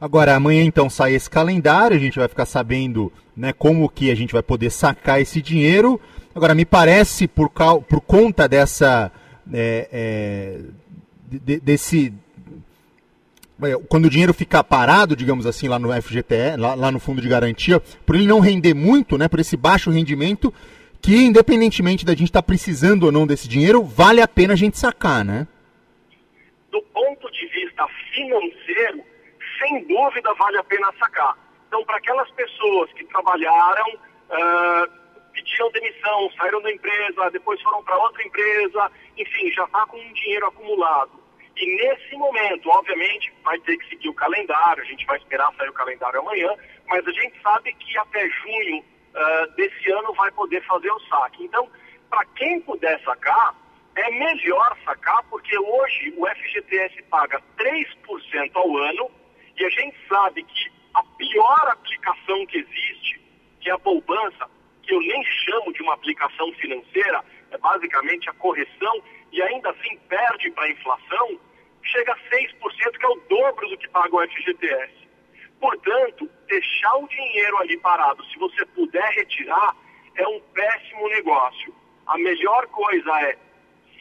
Agora, 0.00 0.34
amanhã 0.34 0.62
então 0.62 0.88
sai 0.88 1.14
esse 1.14 1.28
calendário, 1.28 1.96
a 1.96 2.00
gente 2.00 2.18
vai 2.18 2.26
ficar 2.26 2.46
sabendo 2.46 3.12
né, 3.36 3.52
como 3.52 3.88
que 3.88 4.10
a 4.10 4.14
gente 4.14 4.32
vai 4.32 4.42
poder 4.42 4.70
sacar 4.70 5.20
esse 5.20 5.42
dinheiro. 5.42 6.00
Agora, 6.34 6.54
me 6.54 6.64
parece, 6.64 7.28
por, 7.28 7.50
por 7.50 8.00
conta 8.00 8.48
dessa. 8.48 9.12
É, 9.52 9.88
é, 9.92 10.60
de, 11.28 11.60
desse 11.60 12.14
é, 13.62 13.76
quando 13.88 14.06
o 14.06 14.10
dinheiro 14.10 14.32
ficar 14.32 14.64
parado, 14.64 15.14
digamos 15.14 15.44
assim, 15.44 15.68
lá 15.68 15.78
no 15.78 15.92
FGTE, 15.92 16.56
lá, 16.56 16.74
lá, 16.74 16.90
no 16.90 16.98
fundo 16.98 17.20
de 17.20 17.28
garantia, 17.28 17.80
por 18.06 18.14
ele 18.14 18.26
não 18.26 18.40
render 18.40 18.74
muito, 18.74 19.18
né, 19.18 19.28
por 19.28 19.38
esse 19.38 19.56
baixo 19.56 19.90
rendimento, 19.90 20.52
que 21.00 21.14
independentemente 21.14 22.04
da 22.04 22.12
gente 22.12 22.28
estar 22.28 22.42
tá 22.42 22.46
precisando 22.46 23.04
ou 23.04 23.12
não 23.12 23.26
desse 23.26 23.48
dinheiro, 23.48 23.82
vale 23.82 24.22
a 24.22 24.28
pena 24.28 24.54
a 24.54 24.56
gente 24.56 24.78
sacar, 24.78 25.24
né? 25.24 25.46
Do 26.70 26.80
ponto 26.82 27.30
de 27.32 27.46
vista 27.48 27.86
financeiro, 28.14 29.02
sem 29.60 29.86
dúvida 29.86 30.32
vale 30.34 30.58
a 30.58 30.64
pena 30.64 30.92
sacar. 30.98 31.36
Então, 31.68 31.84
para 31.84 31.98
aquelas 31.98 32.30
pessoas 32.32 32.92
que 32.94 33.04
trabalharam, 33.04 33.88
uh, 33.94 35.30
pediram 35.32 35.70
demissão, 35.70 36.30
saíram 36.36 36.60
da 36.62 36.72
empresa, 36.72 37.30
depois 37.30 37.60
foram 37.62 37.82
para 37.84 37.96
outra 37.96 38.22
empresa, 38.24 38.90
enfim, 39.16 39.52
já 39.52 39.64
está 39.64 39.86
com 39.86 39.96
um 39.96 40.12
dinheiro 40.12 40.46
acumulado 40.46 41.20
e 41.60 41.76
nesse 41.76 42.16
momento, 42.16 42.70
obviamente, 42.70 43.32
vai 43.44 43.58
ter 43.60 43.76
que 43.76 43.88
seguir 43.90 44.08
o 44.08 44.14
calendário, 44.14 44.82
a 44.82 44.86
gente 44.86 45.04
vai 45.04 45.18
esperar 45.18 45.52
sair 45.56 45.68
o 45.68 45.74
calendário 45.74 46.20
amanhã, 46.20 46.48
mas 46.88 47.06
a 47.06 47.12
gente 47.12 47.40
sabe 47.42 47.72
que 47.74 47.98
até 47.98 48.26
junho 48.30 48.78
uh, 48.78 49.54
desse 49.56 49.92
ano 49.92 50.14
vai 50.14 50.30
poder 50.30 50.64
fazer 50.64 50.90
o 50.90 51.00
saque. 51.00 51.44
Então, 51.44 51.68
para 52.08 52.24
quem 52.36 52.62
puder 52.62 52.98
sacar, 53.04 53.54
é 53.94 54.10
melhor 54.10 54.74
sacar, 54.86 55.22
porque 55.24 55.58
hoje 55.58 56.14
o 56.16 56.26
FGTS 56.26 57.02
paga 57.10 57.42
3% 57.58 58.50
ao 58.54 58.76
ano 58.78 59.10
e 59.60 59.64
a 59.64 59.68
gente 59.68 59.94
sabe 60.08 60.42
que 60.42 60.72
a 60.94 61.02
pior 61.02 61.68
aplicação 61.68 62.46
que 62.46 62.56
existe, 62.56 63.20
que 63.60 63.68
é 63.68 63.72
a 63.74 63.78
poupança, 63.78 64.50
que 64.82 64.94
eu 64.94 65.00
nem 65.00 65.22
chamo 65.22 65.70
de 65.74 65.82
uma 65.82 65.92
aplicação 65.92 66.50
financeira, 66.54 67.22
é 67.50 67.58
basicamente 67.58 68.30
a 68.30 68.32
correção 68.32 69.02
e 69.30 69.42
ainda 69.42 69.68
assim 69.68 69.98
perde 70.08 70.50
para 70.52 70.64
a 70.64 70.70
inflação, 70.70 71.38
chega 71.82 72.12
a 72.12 72.16
6%, 72.16 72.98
que 72.98 73.04
é 73.04 73.08
o 73.08 73.20
dobro 73.28 73.68
do 73.68 73.76
que 73.76 73.88
paga 73.90 74.16
o 74.16 74.26
FGTS. 74.26 74.94
Portanto, 75.60 76.30
deixar 76.46 76.94
o 76.96 77.06
dinheiro 77.06 77.58
ali 77.58 77.76
parado, 77.80 78.24
se 78.24 78.38
você 78.38 78.64
puder 78.64 79.12
retirar, 79.12 79.76
é 80.16 80.26
um 80.26 80.40
péssimo 80.54 81.06
negócio. 81.08 81.74
A 82.06 82.16
melhor 82.16 82.66
coisa 82.68 83.10
é, 83.20 83.36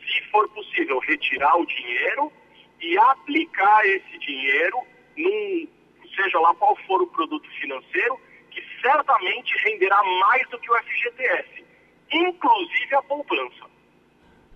se 0.08 0.24
for 0.32 0.48
possível, 0.52 1.00
retirar 1.00 1.58
o 1.58 1.66
dinheiro 1.66 2.32
e 2.80 2.98
aplicar 2.98 3.86
esse 3.86 4.18
dinheiro 4.20 4.88
num, 5.20 5.68
seja 6.16 6.40
lá 6.40 6.54
qual 6.56 6.76
for 6.88 7.02
o 7.02 7.08
produto 7.08 7.48
financeiro, 7.60 8.20
que 8.50 8.62
certamente 8.82 9.54
renderá 9.66 10.02
mais 10.22 10.50
do 10.50 10.60
que 10.60 10.72
o 10.72 10.78
FGTS, 10.78 11.66
inclusive 12.12 12.96
a 12.96 13.02
poupança. 13.04 13.70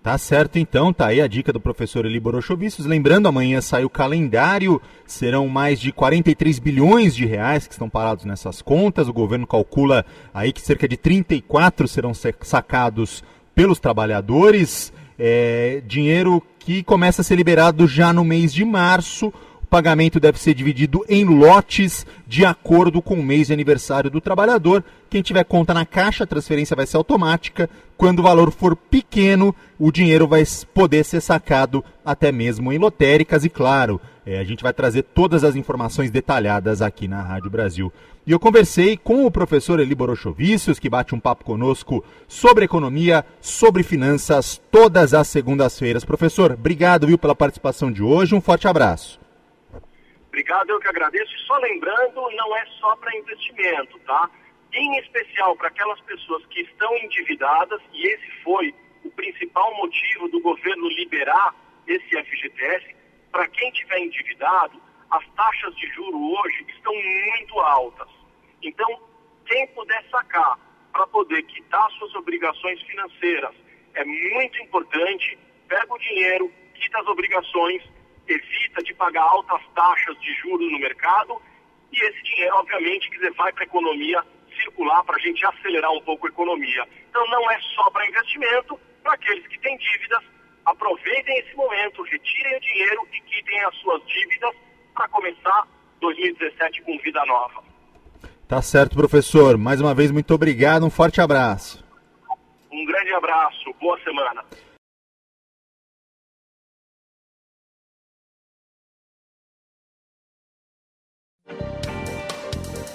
Tá 0.04 0.18
certo 0.18 0.58
então, 0.58 0.92
tá 0.92 1.06
aí 1.06 1.22
a 1.22 1.26
dica 1.26 1.50
do 1.50 1.58
professor 1.58 2.04
Eli 2.04 2.20
Borochovicius. 2.20 2.86
Lembrando, 2.86 3.26
amanhã 3.26 3.62
sai 3.62 3.86
o 3.86 3.88
calendário, 3.88 4.78
serão 5.06 5.48
mais 5.48 5.80
de 5.80 5.92
43 5.92 6.58
bilhões 6.58 7.16
de 7.16 7.24
reais 7.24 7.66
que 7.66 7.72
estão 7.72 7.88
parados 7.88 8.26
nessas 8.26 8.60
contas. 8.60 9.08
O 9.08 9.14
governo 9.14 9.46
calcula 9.46 10.04
aí 10.34 10.52
que 10.52 10.60
cerca 10.60 10.86
de 10.86 10.98
34 10.98 11.88
serão 11.88 12.12
sacados 12.12 13.24
pelos 13.54 13.80
trabalhadores. 13.80 14.92
É, 15.18 15.80
dinheiro 15.86 16.42
que 16.58 16.82
começa 16.82 17.22
a 17.22 17.24
ser 17.24 17.36
liberado 17.36 17.86
já 17.86 18.12
no 18.12 18.24
mês 18.24 18.52
de 18.52 18.62
março 18.62 19.32
pagamento 19.64 20.20
deve 20.20 20.38
ser 20.38 20.54
dividido 20.54 21.04
em 21.08 21.24
lotes 21.24 22.06
de 22.26 22.44
acordo 22.44 23.00
com 23.00 23.14
o 23.14 23.22
mês 23.22 23.48
de 23.48 23.52
aniversário 23.52 24.10
do 24.10 24.20
trabalhador. 24.20 24.84
Quem 25.08 25.22
tiver 25.22 25.44
conta 25.44 25.72
na 25.72 25.86
caixa, 25.86 26.24
a 26.24 26.26
transferência 26.26 26.76
vai 26.76 26.86
ser 26.86 26.96
automática. 26.96 27.68
Quando 27.96 28.18
o 28.18 28.22
valor 28.22 28.50
for 28.50 28.76
pequeno, 28.76 29.54
o 29.78 29.92
dinheiro 29.92 30.26
vai 30.26 30.44
poder 30.72 31.04
ser 31.04 31.20
sacado 31.20 31.84
até 32.04 32.32
mesmo 32.32 32.72
em 32.72 32.78
lotéricas. 32.78 33.44
E 33.44 33.48
claro, 33.48 34.00
é, 34.26 34.38
a 34.38 34.44
gente 34.44 34.62
vai 34.62 34.72
trazer 34.72 35.02
todas 35.02 35.44
as 35.44 35.54
informações 35.54 36.10
detalhadas 36.10 36.80
aqui 36.80 37.06
na 37.06 37.22
Rádio 37.22 37.50
Brasil. 37.50 37.92
E 38.26 38.32
eu 38.32 38.40
conversei 38.40 38.96
com 38.96 39.26
o 39.26 39.30
professor 39.30 39.78
Eli 39.78 39.94
Borochovicius, 39.94 40.78
que 40.78 40.88
bate 40.88 41.14
um 41.14 41.20
papo 41.20 41.44
conosco 41.44 42.02
sobre 42.26 42.64
economia, 42.64 43.24
sobre 43.38 43.82
finanças, 43.82 44.60
todas 44.70 45.12
as 45.12 45.28
segundas-feiras. 45.28 46.06
Professor, 46.06 46.52
obrigado 46.52 47.06
viu, 47.06 47.18
pela 47.18 47.34
participação 47.34 47.92
de 47.92 48.02
hoje. 48.02 48.34
Um 48.34 48.40
forte 48.40 48.66
abraço. 48.66 49.23
Obrigado, 50.34 50.68
eu 50.68 50.80
que 50.80 50.88
agradeço. 50.88 51.32
E 51.32 51.38
só 51.46 51.56
lembrando, 51.58 52.28
não 52.32 52.56
é 52.56 52.66
só 52.80 52.96
para 52.96 53.16
investimento, 53.16 54.00
tá? 54.00 54.28
Em 54.72 54.98
especial 54.98 55.54
para 55.54 55.68
aquelas 55.68 56.00
pessoas 56.00 56.44
que 56.46 56.62
estão 56.62 56.92
endividadas, 56.98 57.80
e 57.92 58.04
esse 58.04 58.28
foi 58.42 58.74
o 59.04 59.10
principal 59.12 59.72
motivo 59.76 60.28
do 60.30 60.40
governo 60.40 60.88
liberar 60.88 61.54
esse 61.86 62.08
FGTS, 62.08 62.96
para 63.30 63.46
quem 63.46 63.70
tiver 63.70 64.00
endividado, 64.00 64.82
as 65.08 65.24
taxas 65.36 65.72
de 65.76 65.86
juro 65.94 66.18
hoje 66.18 66.66
estão 66.68 66.92
muito 66.92 67.60
altas. 67.60 68.08
Então, 68.60 68.88
quem 69.46 69.68
puder 69.68 70.04
sacar 70.10 70.58
para 70.92 71.06
poder 71.06 71.44
quitar 71.44 71.88
suas 71.92 72.12
obrigações 72.16 72.82
financeiras 72.82 73.54
é 73.94 74.04
muito 74.04 74.60
importante. 74.60 75.38
Pega 75.68 75.94
o 75.94 75.98
dinheiro, 75.98 76.52
quita 76.74 76.98
as 76.98 77.06
obrigações 77.06 77.84
evita 78.26 78.82
de 78.82 78.94
pagar 78.94 79.22
altas 79.22 79.60
taxas 79.74 80.18
de 80.20 80.32
juros 80.34 80.70
no 80.70 80.78
mercado 80.78 81.40
e 81.92 81.98
esse 81.98 82.22
dinheiro, 82.22 82.56
obviamente, 82.56 83.10
dizer, 83.10 83.32
vai 83.34 83.52
para 83.52 83.64
a 83.64 83.66
economia 83.66 84.24
circular 84.62 85.02
para 85.04 85.16
a 85.16 85.20
gente 85.20 85.44
acelerar 85.44 85.92
um 85.92 86.00
pouco 86.02 86.26
a 86.26 86.30
economia. 86.30 86.86
Então 87.08 87.26
não 87.28 87.50
é 87.50 87.58
só 87.74 87.90
para 87.90 88.06
investimento, 88.06 88.78
para 89.02 89.14
aqueles 89.14 89.46
que 89.46 89.58
têm 89.60 89.76
dívidas, 89.76 90.22
aproveitem 90.64 91.38
esse 91.38 91.54
momento, 91.54 92.02
retirem 92.02 92.56
o 92.56 92.60
dinheiro 92.60 93.08
e 93.12 93.20
quitem 93.20 93.64
as 93.64 93.74
suas 93.76 94.02
dívidas 94.06 94.54
para 94.94 95.08
começar 95.08 95.68
2017 96.00 96.82
com 96.82 96.98
vida 96.98 97.24
nova. 97.26 97.62
Tá 98.48 98.60
certo, 98.62 98.96
professor. 98.96 99.56
Mais 99.56 99.80
uma 99.80 99.94
vez, 99.94 100.10
muito 100.10 100.34
obrigado. 100.34 100.84
Um 100.84 100.90
forte 100.90 101.20
abraço. 101.20 101.84
Um 102.70 102.84
grande 102.84 103.12
abraço. 103.12 103.74
Boa 103.80 103.98
semana. 104.00 104.44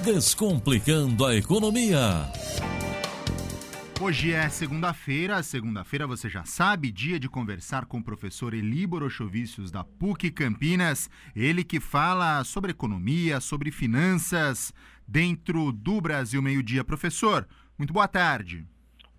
Descomplicando 0.03 1.25
a 1.25 1.35
economia. 1.35 2.29
Hoje 4.01 4.31
é 4.31 4.47
segunda-feira, 4.47 5.43
segunda-feira 5.43 6.07
você 6.07 6.29
já 6.29 6.45
sabe, 6.45 6.89
dia 6.89 7.19
de 7.19 7.27
conversar 7.27 7.85
com 7.85 7.97
o 7.97 8.03
professor 8.03 8.53
Eli 8.53 8.87
Borochovicius 8.87 9.71
da 9.71 9.83
PUC 9.83 10.31
Campinas, 10.31 11.09
ele 11.35 11.65
que 11.65 11.81
fala 11.81 12.43
sobre 12.45 12.71
economia, 12.71 13.41
sobre 13.41 13.71
finanças 13.71 14.73
dentro 15.05 15.73
do 15.73 15.99
Brasil 15.99 16.41
Meio-Dia. 16.41 16.83
Professor, 16.83 17.45
muito 17.77 17.91
boa 17.91 18.07
tarde. 18.07 18.65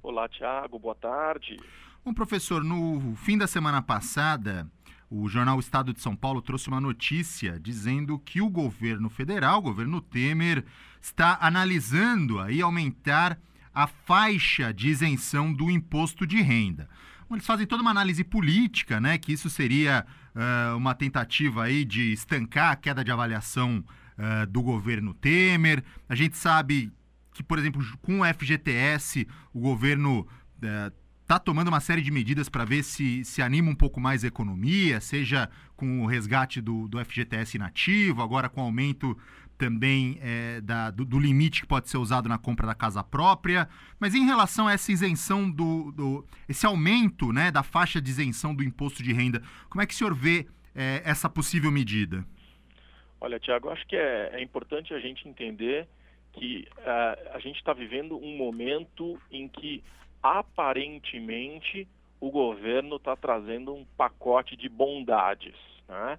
Olá, 0.03 0.27
Tiago, 0.29 0.79
boa 0.79 0.95
tarde. 0.95 1.59
Bom, 2.03 2.15
professor, 2.15 2.65
no 2.65 3.15
fim 3.17 3.37
da 3.37 3.47
semana 3.47 3.83
passada, 3.83 4.67
o 5.11 5.29
jornal 5.29 5.59
Estado 5.59 5.93
de 5.93 6.01
São 6.01 6.15
Paulo 6.15 6.41
trouxe 6.41 6.69
uma 6.69 6.81
notícia 6.81 7.59
dizendo 7.59 8.17
que 8.21 8.41
o 8.41 8.49
governo 8.49 9.11
federal, 9.11 9.59
o 9.59 9.63
governo 9.63 10.01
Temer, 10.01 10.65
está 11.01 11.37
analisando 11.41 12.39
aí 12.39 12.63
aumentar 12.63 13.37
a 13.75 13.89
faixa 13.89 14.73
de 14.73 14.89
isenção 14.89 15.53
do 15.53 15.69
imposto 15.69 16.25
de 16.25 16.41
renda. 16.41 16.89
Eles 17.29 17.47
fazem 17.47 17.67
toda 17.67 17.83
uma 17.83 17.91
análise 17.91 18.25
política, 18.25 19.01
né? 19.01 19.17
Que 19.17 19.33
isso 19.33 19.49
seria 19.49 20.05
uh, 20.35 20.77
uma 20.77 20.95
tentativa 20.95 21.65
aí 21.65 21.85
de 21.85 22.13
estancar 22.13 22.73
a 22.73 22.77
queda 22.77 23.05
de 23.05 23.11
avaliação 23.11 23.85
uh, 24.19 24.47
do 24.49 24.63
governo 24.63 25.15
Temer. 25.15 25.85
A 26.09 26.15
gente 26.15 26.37
sabe 26.37 26.93
que, 27.33 27.43
por 27.43 27.59
exemplo, 27.59 27.85
com 28.03 28.21
o 28.21 28.25
FGTS, 28.25 29.27
o 29.53 29.61
governo 29.61 30.27
está 31.31 31.39
tomando 31.39 31.69
uma 31.69 31.79
série 31.79 32.03
de 32.03 32.11
medidas 32.11 32.49
para 32.49 32.65
ver 32.65 32.83
se 32.83 33.25
se 33.25 33.41
anima 33.41 33.71
um 33.71 33.75
pouco 33.75 34.01
mais 34.01 34.25
a 34.25 34.27
economia, 34.27 35.01
seja 35.01 35.49
com 35.77 36.03
o 36.03 36.07
resgate 36.07 36.61
do, 36.61 36.89
do 36.89 36.99
FGTS 37.05 37.57
inativo, 37.57 38.21
agora 38.21 38.49
com 38.49 38.61
o 38.61 38.65
aumento 38.65 39.17
também 39.57 40.19
é, 40.21 40.61
da, 40.61 40.91
do, 40.91 41.05
do, 41.05 41.21
limite 41.21 41.61
que 41.61 41.69
pode 41.69 41.89
ser 41.89 41.99
usado 41.99 42.29
na 42.29 42.37
compra 42.37 42.67
da 42.67 42.75
casa 42.75 43.05
própria. 43.05 43.69
Mas 44.01 44.13
em 44.13 44.25
relação 44.25 44.67
a 44.67 44.73
essa 44.73 44.91
isenção 44.91 45.49
do, 45.49 45.93
do 45.93 46.27
esse 46.49 46.67
aumento 46.67 47.33
né, 47.33 47.53
da 47.53 47.63
faixa 47.63 48.01
de 48.01 48.11
isenção 48.11 48.53
do 48.53 48.65
imposto 48.65 49.01
de 49.01 49.13
renda, 49.13 49.41
como 49.69 49.81
é 49.83 49.87
que 49.87 49.95
o 49.95 49.97
senhor 49.97 50.13
vê 50.13 50.49
é, 50.75 51.01
essa 51.05 51.31
possível 51.31 51.71
medida? 51.71 52.27
Olha, 53.21 53.39
Tiago, 53.39 53.71
acho 53.71 53.87
que 53.87 53.95
é, 53.95 54.31
é, 54.33 54.43
importante 54.43 54.93
a 54.93 54.99
gente 54.99 55.29
entender 55.29 55.87
que 56.33 56.67
uh, 56.79 57.35
a 57.35 57.39
gente 57.39 57.57
está 57.59 57.73
vivendo 57.73 58.17
um 58.17 58.37
momento 58.37 59.21
em 59.31 59.47
que 59.47 59.85
aparentemente 60.23 61.87
o 62.21 62.31
governo 62.31 62.97
está 62.97 63.17
trazendo 63.17 63.75
um 63.75 63.85
pacote 63.97 64.57
de 64.57 64.69
bondades. 64.69 65.57
Né? 65.89 66.19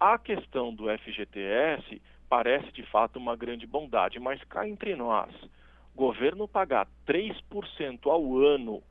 A 0.00 0.18
questão 0.18 0.74
do 0.74 0.86
FGTS 0.98 2.02
parece 2.28 2.70
de 2.72 2.82
fato 2.84 3.18
uma 3.18 3.36
grande 3.36 3.66
bondade, 3.66 4.18
mas 4.18 4.42
cá 4.44 4.68
entre 4.68 4.94
nós, 4.94 5.32
governo 5.94 6.46
pagar 6.46 6.86
3% 7.06 8.06
ao 8.06 8.36
ano, 8.36 8.82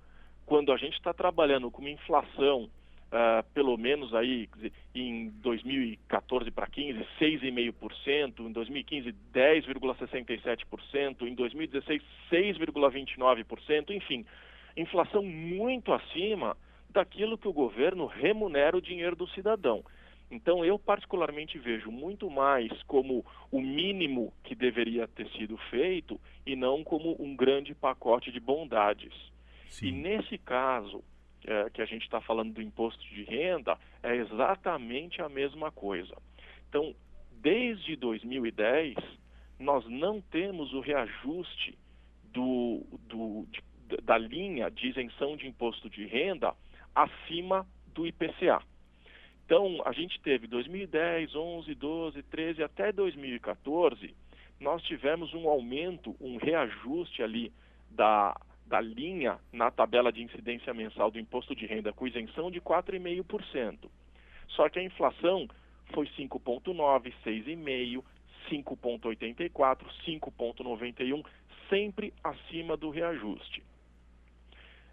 quando 0.45 0.71
a 0.71 0.77
gente 0.77 0.93
está 0.95 1.13
trabalhando 1.13 1.69
com 1.69 1.81
uma 1.81 1.89
inflação, 1.89 2.69
uh, 3.07 3.43
pelo 3.53 3.77
menos 3.77 4.13
aí 4.13 4.49
em 4.93 5.29
2014 5.41 6.51
para 6.51 6.67
15, 6.67 7.05
6,5%, 7.19 8.39
em 8.39 8.51
2015, 8.51 9.15
10,67%, 9.33 11.21
em 11.21 11.33
2016, 11.33 12.01
6,29%, 12.31 13.91
enfim, 13.91 14.25
inflação 14.75 15.23
muito 15.23 15.93
acima 15.93 16.57
daquilo 16.89 17.37
que 17.37 17.47
o 17.47 17.53
governo 17.53 18.05
remunera 18.05 18.77
o 18.77 18.81
dinheiro 18.81 19.15
do 19.15 19.27
cidadão. 19.29 19.83
Então, 20.29 20.65
eu 20.65 20.77
particularmente 20.77 21.57
vejo 21.57 21.89
muito 21.89 22.29
mais 22.29 22.71
como 22.83 23.25
o 23.49 23.61
mínimo 23.61 24.33
que 24.43 24.53
deveria 24.53 25.07
ter 25.07 25.29
sido 25.29 25.55
feito 25.69 26.19
e 26.45 26.55
não 26.55 26.83
como 26.83 27.15
um 27.21 27.33
grande 27.33 27.73
pacote 27.73 28.29
de 28.29 28.39
bondades. 28.39 29.13
Sim. 29.69 29.87
E 29.87 29.91
nesse 29.91 30.37
caso, 30.37 31.01
é, 31.45 31.69
que 31.69 31.81
a 31.81 31.85
gente 31.85 32.03
está 32.03 32.21
falando 32.21 32.53
do 32.53 32.61
imposto 32.61 33.03
de 33.09 33.23
renda, 33.23 33.77
é 34.03 34.15
exatamente 34.15 35.21
a 35.21 35.29
mesma 35.29 35.71
coisa. 35.71 36.15
Então, 36.69 36.95
desde 37.31 37.95
2010, 37.95 38.95
nós 39.59 39.85
não 39.87 40.21
temos 40.21 40.73
o 40.73 40.79
reajuste 40.79 41.77
do, 42.33 42.85
do, 43.07 43.47
de, 43.49 43.61
da 44.03 44.17
linha 44.17 44.69
de 44.69 44.87
isenção 44.87 45.35
de 45.35 45.47
imposto 45.47 45.89
de 45.89 46.05
renda 46.05 46.53
acima 46.93 47.65
do 47.93 48.05
IPCA. 48.05 48.61
Então, 49.45 49.81
a 49.85 49.93
gente 49.93 50.19
teve 50.19 50.45
2010, 50.47 51.33
11, 51.33 51.73
12, 51.73 52.23
13 52.23 52.63
até 52.63 52.91
2014, 52.91 54.13
nós 54.59 54.83
tivemos 54.83 55.33
um 55.33 55.47
aumento, 55.47 56.15
um 56.19 56.37
reajuste 56.37 57.23
ali 57.23 57.53
da, 57.89 58.35
da 58.67 58.81
linha 58.81 59.39
na 59.51 59.71
tabela 59.71 60.11
de 60.11 60.21
incidência 60.21 60.73
mensal 60.73 61.09
do 61.09 61.19
imposto 61.19 61.55
de 61.55 61.65
renda 61.65 61.93
com 61.93 62.07
isenção 62.07 62.51
de 62.51 62.59
4,5%. 62.61 63.89
Só 64.49 64.69
que 64.69 64.79
a 64.79 64.83
inflação 64.83 65.47
foi 65.93 66.07
5,9%, 66.07 67.13
6,5%, 67.25 68.03
5,84%, 68.51 69.85
5,91%, 70.05 71.25
sempre 71.69 72.13
acima 72.23 72.77
do 72.77 72.89
reajuste. 72.89 73.63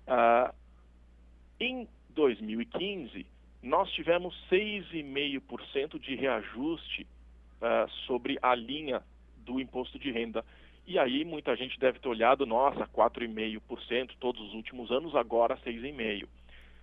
Ah, 0.06 0.52
em 1.60 1.88
2015, 2.10 3.26
nós 3.62 3.90
tivemos 3.92 4.34
6,5% 4.50 5.98
de 5.98 6.14
reajuste 6.14 7.06
uh, 7.62 7.90
sobre 8.06 8.38
a 8.42 8.54
linha 8.54 9.02
do 9.38 9.58
imposto 9.58 9.98
de 9.98 10.10
renda. 10.10 10.44
E 10.86 10.98
aí 10.98 11.24
muita 11.24 11.56
gente 11.56 11.78
deve 11.78 11.98
ter 11.98 12.08
olhado, 12.08 12.44
nossa, 12.44 12.86
4,5% 12.88 14.10
todos 14.20 14.42
os 14.42 14.52
últimos 14.54 14.90
anos, 14.90 15.16
agora 15.16 15.56
6,5%. 15.58 16.28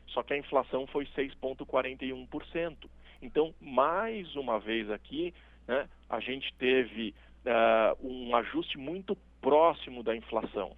Só 0.08 0.24
que 0.24 0.34
a 0.34 0.38
inflação 0.38 0.88
foi 0.88 1.06
6,41%. 1.08 2.90
Então, 3.22 3.54
mais 3.62 4.36
uma 4.36 4.60
vez 4.60 4.90
aqui, 4.90 5.34
né, 5.68 5.88
a 6.10 6.20
gente 6.20 6.52
teve 6.56 7.14
uh, 7.46 7.96
um 8.06 8.36
ajuste 8.36 8.78
muito 8.78 9.16
próximo 9.40 10.04
da 10.04 10.14
inflação. 10.16 10.76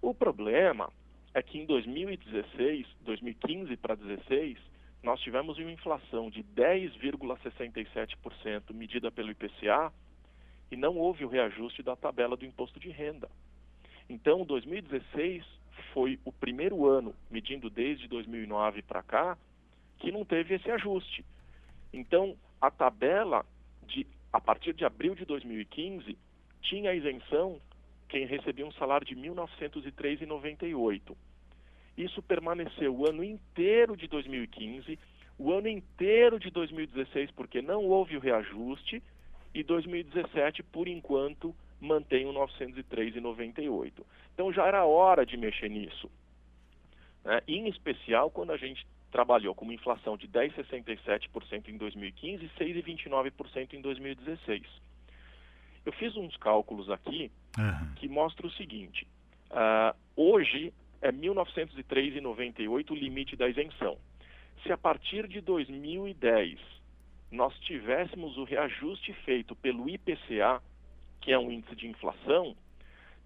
O 0.00 0.14
problema 0.14 0.90
é 1.34 1.42
que 1.42 1.58
em 1.58 1.66
2016, 1.66 2.86
2015 3.02 3.76
para 3.76 3.94
2016, 3.94 4.56
nós 5.02 5.20
tivemos 5.20 5.58
uma 5.58 5.70
inflação 5.70 6.30
de 6.30 6.42
10,67% 6.42 8.72
medida 8.72 9.10
pelo 9.10 9.30
IPCA 9.30 9.92
e 10.70 10.76
não 10.76 10.96
houve 10.96 11.24
o 11.24 11.28
reajuste 11.28 11.82
da 11.82 11.96
tabela 11.96 12.36
do 12.36 12.44
imposto 12.44 12.78
de 12.78 12.90
renda. 12.90 13.28
Então, 14.08 14.44
2016 14.44 15.44
foi 15.92 16.18
o 16.24 16.32
primeiro 16.32 16.86
ano, 16.86 17.14
medindo 17.30 17.68
desde 17.70 18.08
2009 18.08 18.82
para 18.82 19.02
cá, 19.02 19.38
que 19.98 20.12
não 20.12 20.24
teve 20.24 20.54
esse 20.54 20.70
ajuste. 20.70 21.24
Então, 21.92 22.36
a 22.60 22.70
tabela 22.70 23.44
de 23.86 24.06
a 24.32 24.40
partir 24.40 24.74
de 24.74 24.84
abril 24.84 25.14
de 25.14 25.24
2015 25.24 26.16
tinha 26.60 26.92
isenção 26.92 27.60
quem 28.08 28.26
recebia 28.26 28.66
um 28.66 28.72
salário 28.72 29.06
de 29.06 29.14
R$ 29.14 29.28
1.903,98. 29.30 31.16
Isso 31.96 32.22
permaneceu 32.22 32.94
o 32.94 33.08
ano 33.08 33.24
inteiro 33.24 33.96
de 33.96 34.06
2015, 34.06 34.98
o 35.38 35.52
ano 35.52 35.68
inteiro 35.68 36.38
de 36.38 36.50
2016, 36.50 37.30
porque 37.32 37.60
não 37.60 37.84
houve 37.84 38.16
o 38.16 38.20
reajuste, 38.20 39.02
e 39.58 39.64
2017, 39.64 40.62
por 40.62 40.86
enquanto, 40.86 41.54
mantém 41.80 42.26
o 42.26 42.32
903,98. 42.32 43.92
Então 44.32 44.52
já 44.52 44.64
era 44.66 44.84
hora 44.84 45.26
de 45.26 45.36
mexer 45.36 45.68
nisso. 45.68 46.08
Né? 47.24 47.40
Em 47.48 47.68
especial 47.68 48.30
quando 48.30 48.52
a 48.52 48.56
gente 48.56 48.86
trabalhou 49.10 49.54
com 49.54 49.64
uma 49.64 49.74
inflação 49.74 50.16
de 50.16 50.28
10,67% 50.28 51.68
em 51.68 51.76
2015 51.76 52.44
e 52.44 52.48
6,29% 52.50 53.72
em 53.72 53.80
2016. 53.80 54.62
Eu 55.84 55.92
fiz 55.92 56.14
uns 56.16 56.36
cálculos 56.36 56.88
aqui 56.90 57.32
uhum. 57.58 57.94
que 57.96 58.08
mostram 58.08 58.48
o 58.48 58.52
seguinte: 58.52 59.08
uh, 59.50 59.96
hoje 60.14 60.72
é 61.02 61.10
1903,98 61.10 62.90
o 62.90 62.94
limite 62.94 63.34
da 63.34 63.48
isenção. 63.48 63.98
Se 64.62 64.70
a 64.70 64.78
partir 64.78 65.26
de 65.26 65.40
2010 65.40 66.77
nós 67.30 67.54
tivéssemos 67.60 68.36
o 68.38 68.44
reajuste 68.44 69.12
feito 69.24 69.54
pelo 69.56 69.88
IPCA, 69.88 70.62
que 71.20 71.32
é 71.32 71.38
um 71.38 71.50
índice 71.50 71.74
de 71.76 71.86
inflação, 71.86 72.56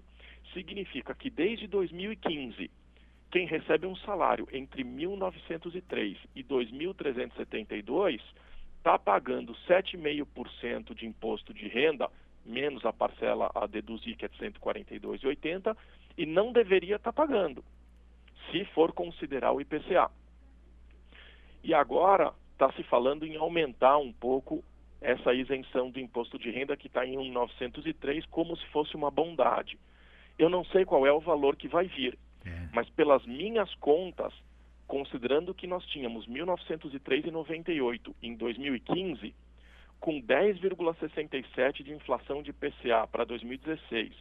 Significa 0.54 1.14
que 1.14 1.30
desde 1.30 1.68
2015, 1.68 2.72
quem 3.30 3.46
recebe 3.46 3.86
um 3.86 3.96
salário 3.98 4.48
entre 4.52 4.84
1.903 4.84 6.18
e 6.36 6.44
2.372 6.44 8.20
está 8.82 8.98
pagando 8.98 9.54
7,5% 9.68 10.96
de 10.96 11.06
imposto 11.06 11.54
de 11.54 11.68
renda, 11.68 12.10
menos 12.44 12.84
a 12.84 12.92
parcela 12.92 13.52
a 13.54 13.68
deduzir, 13.68 14.18
que 14.18 14.26
é 14.26 14.28
de 14.28 14.38
142,80, 14.40 15.78
e 16.18 16.26
não 16.26 16.52
deveria 16.52 16.96
estar 16.96 17.12
tá 17.12 17.28
pagando, 17.28 17.64
se 18.52 18.66
for 18.66 18.92
considerar 18.92 19.52
o 19.52 19.62
IPCA. 19.62 20.10
E 21.64 21.76
agora 21.76 22.34
está 22.54 22.72
se 22.74 22.82
falando 22.84 23.26
em 23.26 23.38
aumentar 23.38 23.98
um 24.00 24.12
pouco 24.12 24.64
essa 25.00 25.32
isenção 25.32 25.92
do 25.92 26.00
imposto 26.00 26.40
de 26.40 26.50
renda 26.50 26.76
que 26.76 26.88
está 26.88 27.06
em 27.06 27.16
1.903 27.18 28.26
como 28.32 28.56
se 28.58 28.66
fosse 28.68 28.96
uma 28.96 29.12
bondade. 29.12 29.78
Eu 30.40 30.50
não 30.50 30.66
sei 30.66 30.86
qual 30.86 31.06
é 31.06 31.12
o 31.12 31.20
valor 31.20 31.56
que 31.56 31.68
vai 31.68 31.88
vir, 31.88 32.18
é. 32.44 32.68
mas 32.74 32.90
pelas 32.90 33.24
minhas 33.28 33.74
contas, 33.76 34.34
considerando 34.92 35.54
que 35.54 35.66
nós 35.66 35.86
tínhamos 35.86 36.28
1.903,98 36.28 38.14
em 38.22 38.36
2015, 38.36 39.34
com 40.02 40.22
10,67 40.22 41.82
de 41.82 41.94
inflação 41.94 42.44
de 42.44 42.52
PCA 42.52 43.08
para 43.10 43.24
2016 43.24 44.12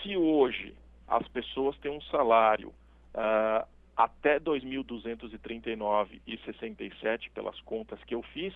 se 0.00 0.16
hoje 0.16 0.72
as 1.08 1.26
pessoas 1.26 1.76
têm 1.78 1.90
um 1.90 2.00
salário 2.02 2.68
uh, 2.68 3.66
até 3.96 4.38
2.239,67 4.38 7.28
pelas 7.34 7.60
contas 7.62 7.98
que 8.04 8.14
eu 8.14 8.22
fiz, 8.22 8.54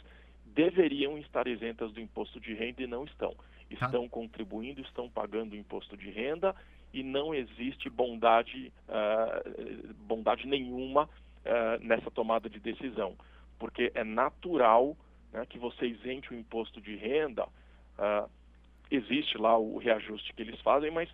deveriam 0.56 1.18
estar 1.18 1.46
isentas 1.46 1.92
do 1.92 2.00
imposto 2.00 2.40
de 2.40 2.54
renda 2.54 2.82
e 2.82 2.86
não 2.86 3.04
estão. 3.04 3.32
Tá. 3.32 3.44
Estão 3.70 4.08
contribuindo, 4.08 4.80
estão 4.80 5.08
pagando 5.08 5.52
o 5.52 5.56
imposto 5.56 5.96
de 5.96 6.10
renda 6.10 6.56
e 6.94 7.02
não 7.02 7.34
existe 7.34 7.90
bondade, 7.90 8.72
uh, 8.88 9.94
bondade 10.04 10.46
nenhuma 10.46 11.04
uh, 11.04 11.84
nessa 11.84 12.10
tomada 12.10 12.48
de 12.48 12.58
decisão, 12.58 13.14
porque 13.58 13.92
é 13.94 14.02
natural 14.02 14.96
né, 15.30 15.44
que 15.44 15.58
você 15.58 15.86
isente 15.86 16.32
o 16.32 16.38
imposto 16.38 16.80
de 16.80 16.96
renda. 16.96 17.44
Uh, 17.98 18.30
existe 18.90 19.36
lá 19.36 19.58
o 19.58 19.76
reajuste 19.76 20.32
que 20.32 20.42
eles 20.42 20.60
fazem, 20.62 20.90
mas 20.90 21.10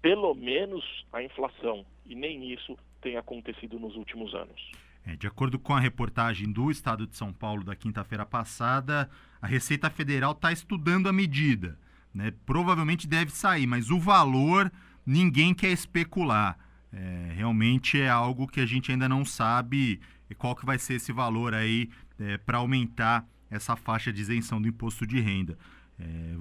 pelo 0.00 0.34
menos 0.34 1.04
a 1.12 1.22
inflação, 1.22 1.84
e 2.06 2.14
nem 2.14 2.50
isso 2.50 2.78
tem 3.02 3.18
acontecido 3.18 3.78
nos 3.78 3.94
últimos 3.96 4.34
anos. 4.34 4.70
É, 5.10 5.16
de 5.16 5.26
acordo 5.26 5.58
com 5.58 5.74
a 5.74 5.80
reportagem 5.80 6.52
do 6.52 6.70
Estado 6.70 7.04
de 7.04 7.16
São 7.16 7.32
Paulo 7.32 7.64
da 7.64 7.74
quinta-feira 7.74 8.24
passada, 8.24 9.10
a 9.42 9.46
Receita 9.46 9.90
Federal 9.90 10.32
está 10.32 10.52
estudando 10.52 11.08
a 11.08 11.12
medida. 11.12 11.76
Né? 12.14 12.32
Provavelmente 12.46 13.08
deve 13.08 13.32
sair, 13.32 13.66
mas 13.66 13.90
o 13.90 13.98
valor 13.98 14.70
ninguém 15.04 15.52
quer 15.52 15.72
especular. 15.72 16.56
É, 16.92 17.32
realmente 17.34 18.00
é 18.00 18.08
algo 18.08 18.46
que 18.46 18.60
a 18.60 18.66
gente 18.66 18.92
ainda 18.92 19.08
não 19.08 19.24
sabe 19.24 20.00
qual 20.38 20.54
que 20.54 20.64
vai 20.64 20.78
ser 20.78 20.94
esse 20.94 21.12
valor 21.12 21.54
aí 21.54 21.90
é, 22.18 22.38
para 22.38 22.58
aumentar 22.58 23.26
essa 23.50 23.74
faixa 23.74 24.12
de 24.12 24.20
isenção 24.20 24.62
do 24.62 24.68
imposto 24.68 25.04
de 25.04 25.20
renda. 25.20 25.58
É, 25.98 26.34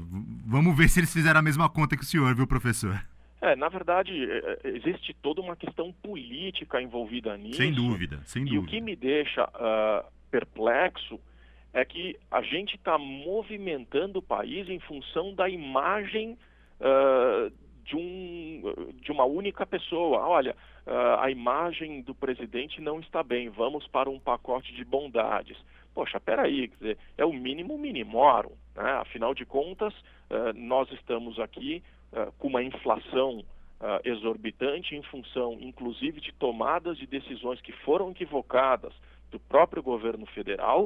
vamos 0.45 0.77
ver 0.77 0.89
se 0.89 0.99
eles 0.99 1.11
fizeram 1.11 1.39
a 1.39 1.43
mesma 1.43 1.67
conta 1.69 1.97
que 1.97 2.03
o 2.03 2.05
senhor, 2.05 2.35
viu, 2.35 2.45
professor? 2.45 3.03
É, 3.41 3.55
na 3.55 3.69
verdade, 3.69 4.11
é, 4.29 4.37
é, 4.63 4.69
existe 4.69 5.13
toda 5.21 5.41
uma 5.41 5.55
questão 5.55 5.93
política 5.93 6.81
envolvida 6.81 7.37
nisso. 7.37 7.57
Sem 7.57 7.71
dúvida, 7.71 8.19
sem 8.25 8.43
dúvida. 8.43 8.61
E 8.61 8.65
o 8.65 8.65
que 8.65 8.81
me 8.81 8.95
deixa 8.95 9.45
uh, 9.45 10.05
perplexo 10.29 11.19
é 11.73 11.85
que 11.85 12.17
a 12.29 12.41
gente 12.41 12.75
está 12.75 12.97
movimentando 12.97 14.19
o 14.19 14.21
país 14.21 14.67
em 14.67 14.79
função 14.79 15.33
da 15.33 15.47
imagem 15.47 16.37
uh, 16.81 17.49
de, 17.85 17.95
um, 17.95 18.91
de 19.01 19.11
uma 19.11 19.23
única 19.23 19.65
pessoa. 19.65 20.27
Olha, 20.27 20.53
uh, 20.85 21.21
a 21.21 21.31
imagem 21.31 22.01
do 22.01 22.13
presidente 22.13 22.81
não 22.81 22.99
está 22.99 23.23
bem, 23.23 23.47
vamos 23.47 23.87
para 23.87 24.09
um 24.09 24.19
pacote 24.19 24.73
de 24.73 24.83
bondades. 24.83 25.57
Poxa, 25.93 26.19
peraí, 26.19 26.67
quer 26.67 26.75
dizer, 26.75 26.97
é 27.17 27.25
o 27.25 27.31
mínimo 27.31 27.77
minimorum. 27.77 28.51
Né? 28.75 28.91
Afinal 29.01 29.33
de 29.33 29.45
contas, 29.45 29.93
nós 30.55 30.89
estamos 30.91 31.39
aqui 31.39 31.81
uh, 32.13 32.31
com 32.37 32.47
uma 32.47 32.63
inflação 32.63 33.39
uh, 33.39 33.99
exorbitante 34.03 34.95
em 34.95 35.03
função, 35.03 35.57
inclusive, 35.59 36.21
de 36.21 36.33
tomadas 36.33 36.97
de 36.97 37.05
decisões 37.05 37.61
que 37.61 37.71
foram 37.71 38.11
equivocadas 38.11 38.93
do 39.31 39.39
próprio 39.39 39.81
governo 39.83 40.25
federal, 40.27 40.85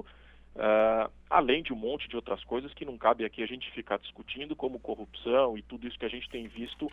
uh, 0.56 1.12
além 1.30 1.64
de 1.64 1.74
um 1.74 1.78
monte 1.78 2.08
de 2.08 2.16
outras 2.16 2.44
coisas 2.44 2.74
que 2.74 2.86
não 2.86 2.98
cabe 2.98 3.26
aqui 3.26 3.42
a 3.42 3.48
gente 3.48 3.72
ficar 3.72 3.98
discutindo, 3.98 4.56
como 4.56 4.80
corrupção 4.80 5.58
e 5.58 5.62
tudo 5.62 5.88
isso 5.88 5.98
que 5.98 6.06
a 6.06 6.10
gente 6.10 6.30
tem 6.30 6.48
visto 6.48 6.92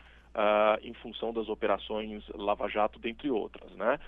em 0.83 0.95
função 0.95 1.33
das 1.33 1.49
operações 1.49 2.23
Lava 2.29 2.69
Jato, 2.69 3.01
dentre 3.01 3.29
outras. 3.33 3.69
Né? 3.73 3.99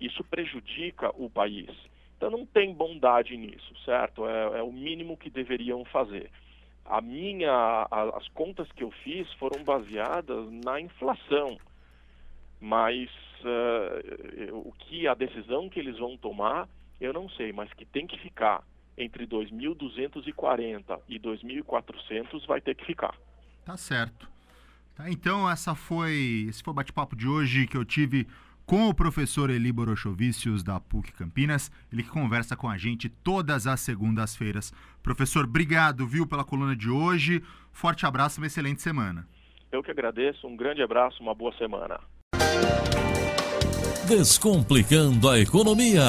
isso 0.00 0.24
prejudica 0.24 1.10
o 1.14 1.30
país. 1.30 1.70
Então 2.16 2.28
não 2.28 2.44
tem 2.44 2.74
bondade 2.74 3.36
nisso, 3.36 3.72
certo? 3.84 4.26
É, 4.26 4.58
é 4.58 4.62
o 4.64 4.72
mínimo 4.72 5.16
que 5.16 5.30
deveriam 5.30 5.84
fazer 5.84 6.28
a 6.84 7.00
minha, 7.00 7.50
a, 7.50 8.16
as 8.16 8.28
contas 8.28 8.70
que 8.72 8.82
eu 8.84 8.90
fiz 9.02 9.30
foram 9.34 9.62
baseadas 9.64 10.50
na 10.64 10.80
inflação, 10.80 11.58
mas 12.60 13.08
uh, 13.42 14.56
o 14.56 14.72
que 14.72 15.06
a 15.06 15.14
decisão 15.14 15.68
que 15.68 15.78
eles 15.78 15.98
vão 15.98 16.16
tomar, 16.16 16.68
eu 17.00 17.12
não 17.12 17.28
sei, 17.30 17.52
mas 17.52 17.72
que 17.72 17.84
tem 17.84 18.06
que 18.06 18.18
ficar 18.18 18.62
entre 18.96 19.26
2.240 19.26 21.00
e 21.08 21.18
2.400 21.18 22.46
vai 22.46 22.60
ter 22.60 22.74
que 22.74 22.84
ficar. 22.84 23.14
Tá 23.64 23.76
certo. 23.76 24.30
Tá, 24.94 25.08
então 25.10 25.48
essa 25.48 25.74
foi 25.74 26.46
esse 26.48 26.62
foi 26.62 26.72
o 26.72 26.74
bate-papo 26.74 27.16
de 27.16 27.26
hoje 27.26 27.66
que 27.66 27.76
eu 27.76 27.84
tive 27.84 28.28
com 28.64 28.88
o 28.88 28.94
professor 28.94 29.50
Eli 29.50 29.72
Borochovicius, 29.72 30.62
da 30.62 30.78
PUC 30.78 31.12
Campinas, 31.12 31.70
ele 31.92 32.02
que 32.02 32.08
conversa 32.08 32.56
com 32.56 32.68
a 32.68 32.78
gente 32.78 33.08
todas 33.08 33.66
as 33.66 33.80
segundas-feiras. 33.80 34.72
Professor, 35.02 35.44
obrigado, 35.44 36.06
viu, 36.06 36.26
pela 36.26 36.44
coluna 36.44 36.76
de 36.76 36.88
hoje. 36.88 37.42
Forte 37.72 38.06
abraço, 38.06 38.40
uma 38.40 38.46
excelente 38.46 38.82
semana. 38.82 39.26
Eu 39.70 39.82
que 39.82 39.90
agradeço, 39.90 40.46
um 40.46 40.56
grande 40.56 40.82
abraço, 40.82 41.22
uma 41.22 41.34
boa 41.34 41.52
semana. 41.56 41.98
Descomplicando 44.06 45.28
a 45.28 45.38
economia. 45.38 46.02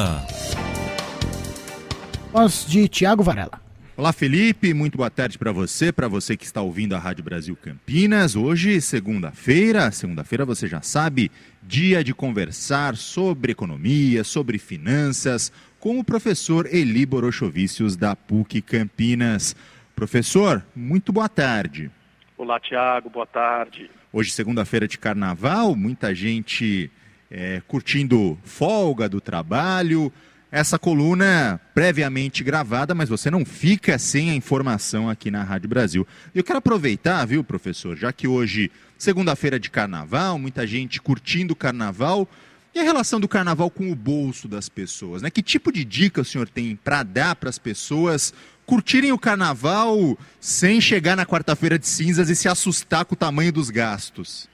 Voz 2.31 2.65
de 2.67 2.87
Tiago 2.89 3.23
Varela. 3.23 3.62
Olá, 3.95 4.11
Felipe. 4.11 4.73
Muito 4.73 4.97
boa 4.97 5.09
tarde 5.11 5.37
para 5.37 5.51
você, 5.51 5.91
para 5.91 6.07
você 6.07 6.35
que 6.35 6.45
está 6.45 6.59
ouvindo 6.63 6.95
a 6.95 6.99
Rádio 6.99 7.23
Brasil 7.23 7.55
Campinas. 7.55 8.35
Hoje, 8.35 8.81
segunda-feira, 8.81 9.91
segunda-feira 9.91 10.43
você 10.43 10.67
já 10.67 10.81
sabe, 10.81 11.31
dia 11.61 12.03
de 12.03 12.11
conversar 12.11 12.95
sobre 12.95 13.51
economia, 13.51 14.23
sobre 14.23 14.57
finanças, 14.57 15.53
com 15.79 15.99
o 15.99 16.03
professor 16.03 16.65
Eli 16.73 17.05
Borochovicius 17.05 17.95
da 17.95 18.15
PUC 18.15 18.63
Campinas. 18.63 19.55
Professor, 19.95 20.65
muito 20.75 21.13
boa 21.13 21.29
tarde. 21.29 21.91
Olá, 22.35 22.59
Tiago, 22.59 23.11
boa 23.11 23.27
tarde. 23.27 23.91
Hoje, 24.11 24.31
segunda-feira 24.31 24.87
de 24.87 24.97
carnaval, 24.97 25.75
muita 25.75 26.15
gente 26.15 26.89
é, 27.29 27.61
curtindo 27.67 28.39
folga 28.43 29.07
do 29.07 29.21
trabalho 29.21 30.11
essa 30.53 30.77
coluna 30.77 31.59
previamente 31.73 32.43
gravada, 32.43 32.93
mas 32.93 33.09
você 33.09 33.31
não 33.31 33.43
fica 33.43 33.97
sem 33.97 34.29
a 34.29 34.35
informação 34.35 35.09
aqui 35.09 35.31
na 35.31 35.41
Rádio 35.41 35.67
Brasil. 35.67 36.07
E 36.31 36.37
eu 36.37 36.43
quero 36.43 36.59
aproveitar, 36.59 37.25
viu, 37.25 37.43
professor, 37.43 37.97
já 37.97 38.13
que 38.13 38.27
hoje, 38.27 38.71
segunda-feira 38.95 39.59
de 39.59 39.71
carnaval, 39.71 40.37
muita 40.37 40.67
gente 40.67 41.01
curtindo 41.01 41.53
o 41.53 41.55
carnaval, 41.55 42.29
e 42.71 42.79
a 42.79 42.83
relação 42.83 43.19
do 43.19 43.27
carnaval 43.27 43.71
com 43.71 43.91
o 43.91 43.95
bolso 43.95 44.47
das 44.47 44.69
pessoas, 44.69 45.23
né? 45.23 45.31
Que 45.31 45.41
tipo 45.41 45.71
de 45.71 45.83
dica 45.83 46.21
o 46.21 46.25
senhor 46.25 46.47
tem 46.47 46.75
para 46.75 47.01
dar 47.01 47.35
para 47.35 47.49
as 47.49 47.57
pessoas 47.57 48.31
curtirem 48.63 49.11
o 49.11 49.17
carnaval 49.17 50.15
sem 50.39 50.79
chegar 50.79 51.15
na 51.15 51.25
quarta-feira 51.25 51.79
de 51.79 51.87
cinzas 51.87 52.29
e 52.29 52.35
se 52.35 52.47
assustar 52.47 53.05
com 53.05 53.15
o 53.15 53.17
tamanho 53.17 53.51
dos 53.51 53.71
gastos? 53.71 54.47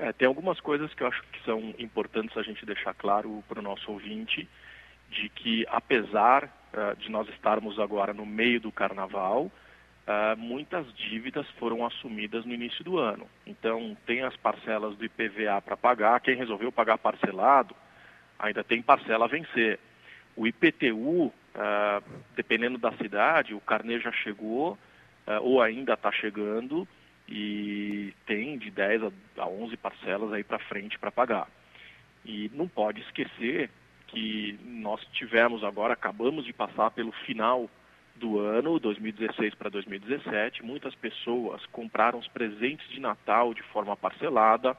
É, 0.00 0.12
tem 0.12 0.26
algumas 0.26 0.58
coisas 0.58 0.92
que 0.94 1.04
eu 1.04 1.06
acho 1.06 1.22
que 1.32 1.44
são 1.44 1.72
importantes 1.78 2.36
a 2.36 2.42
gente 2.42 2.66
deixar 2.66 2.92
claro 2.94 3.42
para 3.48 3.60
o 3.60 3.62
nosso 3.62 3.92
ouvinte 3.92 4.48
que, 5.44 5.66
apesar 5.68 6.44
uh, 6.44 6.96
de 6.96 7.10
nós 7.10 7.28
estarmos 7.28 7.78
agora 7.78 8.14
no 8.14 8.24
meio 8.24 8.58
do 8.58 8.72
carnaval, 8.72 9.42
uh, 9.44 10.36
muitas 10.38 10.90
dívidas 10.94 11.46
foram 11.58 11.84
assumidas 11.84 12.46
no 12.46 12.54
início 12.54 12.82
do 12.82 12.98
ano. 12.98 13.28
Então, 13.46 13.94
tem 14.06 14.22
as 14.22 14.34
parcelas 14.38 14.96
do 14.96 15.04
IPVA 15.04 15.60
para 15.60 15.76
pagar. 15.76 16.18
Quem 16.20 16.34
resolveu 16.34 16.72
pagar 16.72 16.96
parcelado 16.96 17.76
ainda 18.38 18.64
tem 18.64 18.80
parcela 18.80 19.26
a 19.26 19.28
vencer. 19.28 19.78
O 20.34 20.46
IPTU, 20.46 21.30
ah, 21.54 22.02
dependendo 22.34 22.78
da 22.78 22.92
cidade, 22.92 23.54
o 23.54 23.60
carnê 23.60 24.00
já 24.00 24.10
chegou 24.10 24.78
ou 25.42 25.62
ainda 25.62 25.94
está 25.94 26.10
chegando 26.10 26.86
e 27.28 28.12
tem 28.26 28.58
de 28.58 28.70
10 28.70 29.02
a 29.38 29.46
11 29.46 29.76
parcelas 29.76 30.32
aí 30.32 30.42
para 30.42 30.58
frente 30.58 30.98
para 30.98 31.12
pagar. 31.12 31.48
E 32.24 32.50
não 32.52 32.66
pode 32.66 33.00
esquecer 33.02 33.70
que 34.14 34.58
nós 34.64 35.00
tivemos 35.12 35.64
agora, 35.64 35.92
acabamos 35.92 36.44
de 36.44 36.52
passar 36.52 36.90
pelo 36.92 37.12
final 37.26 37.68
do 38.16 38.38
ano, 38.38 38.78
2016 38.78 39.54
para 39.56 39.68
2017, 39.68 40.62
muitas 40.64 40.94
pessoas 40.94 41.64
compraram 41.66 42.18
os 42.18 42.28
presentes 42.28 42.88
de 42.90 43.00
Natal 43.00 43.52
de 43.52 43.62
forma 43.64 43.96
parcelada, 43.96 44.76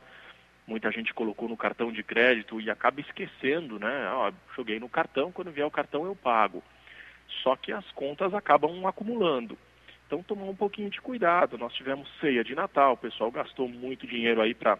muita 0.65 0.89
gente 0.91 1.13
colocou 1.13 1.49
no 1.49 1.57
cartão 1.57 1.91
de 1.91 2.01
crédito 2.01 2.61
e 2.61 2.69
acaba 2.69 3.01
esquecendo, 3.01 3.77
né? 3.77 4.09
Ó, 4.13 4.31
joguei 4.55 4.79
no 4.79 4.87
cartão, 4.89 5.31
quando 5.31 5.51
vier 5.51 5.67
o 5.67 5.71
cartão 5.71 6.05
eu 6.05 6.15
pago. 6.15 6.63
Só 7.43 7.55
que 7.55 7.71
as 7.71 7.85
contas 7.91 8.33
acabam 8.33 8.85
acumulando. 8.87 9.57
Então 10.07 10.23
tomar 10.23 10.45
um 10.45 10.55
pouquinho 10.55 10.89
de 10.89 11.01
cuidado. 11.01 11.57
Nós 11.57 11.73
tivemos 11.73 12.07
ceia 12.19 12.43
de 12.43 12.55
Natal, 12.55 12.93
o 12.93 12.97
pessoal 12.97 13.31
gastou 13.31 13.67
muito 13.67 14.07
dinheiro 14.07 14.41
aí 14.41 14.53
para 14.53 14.77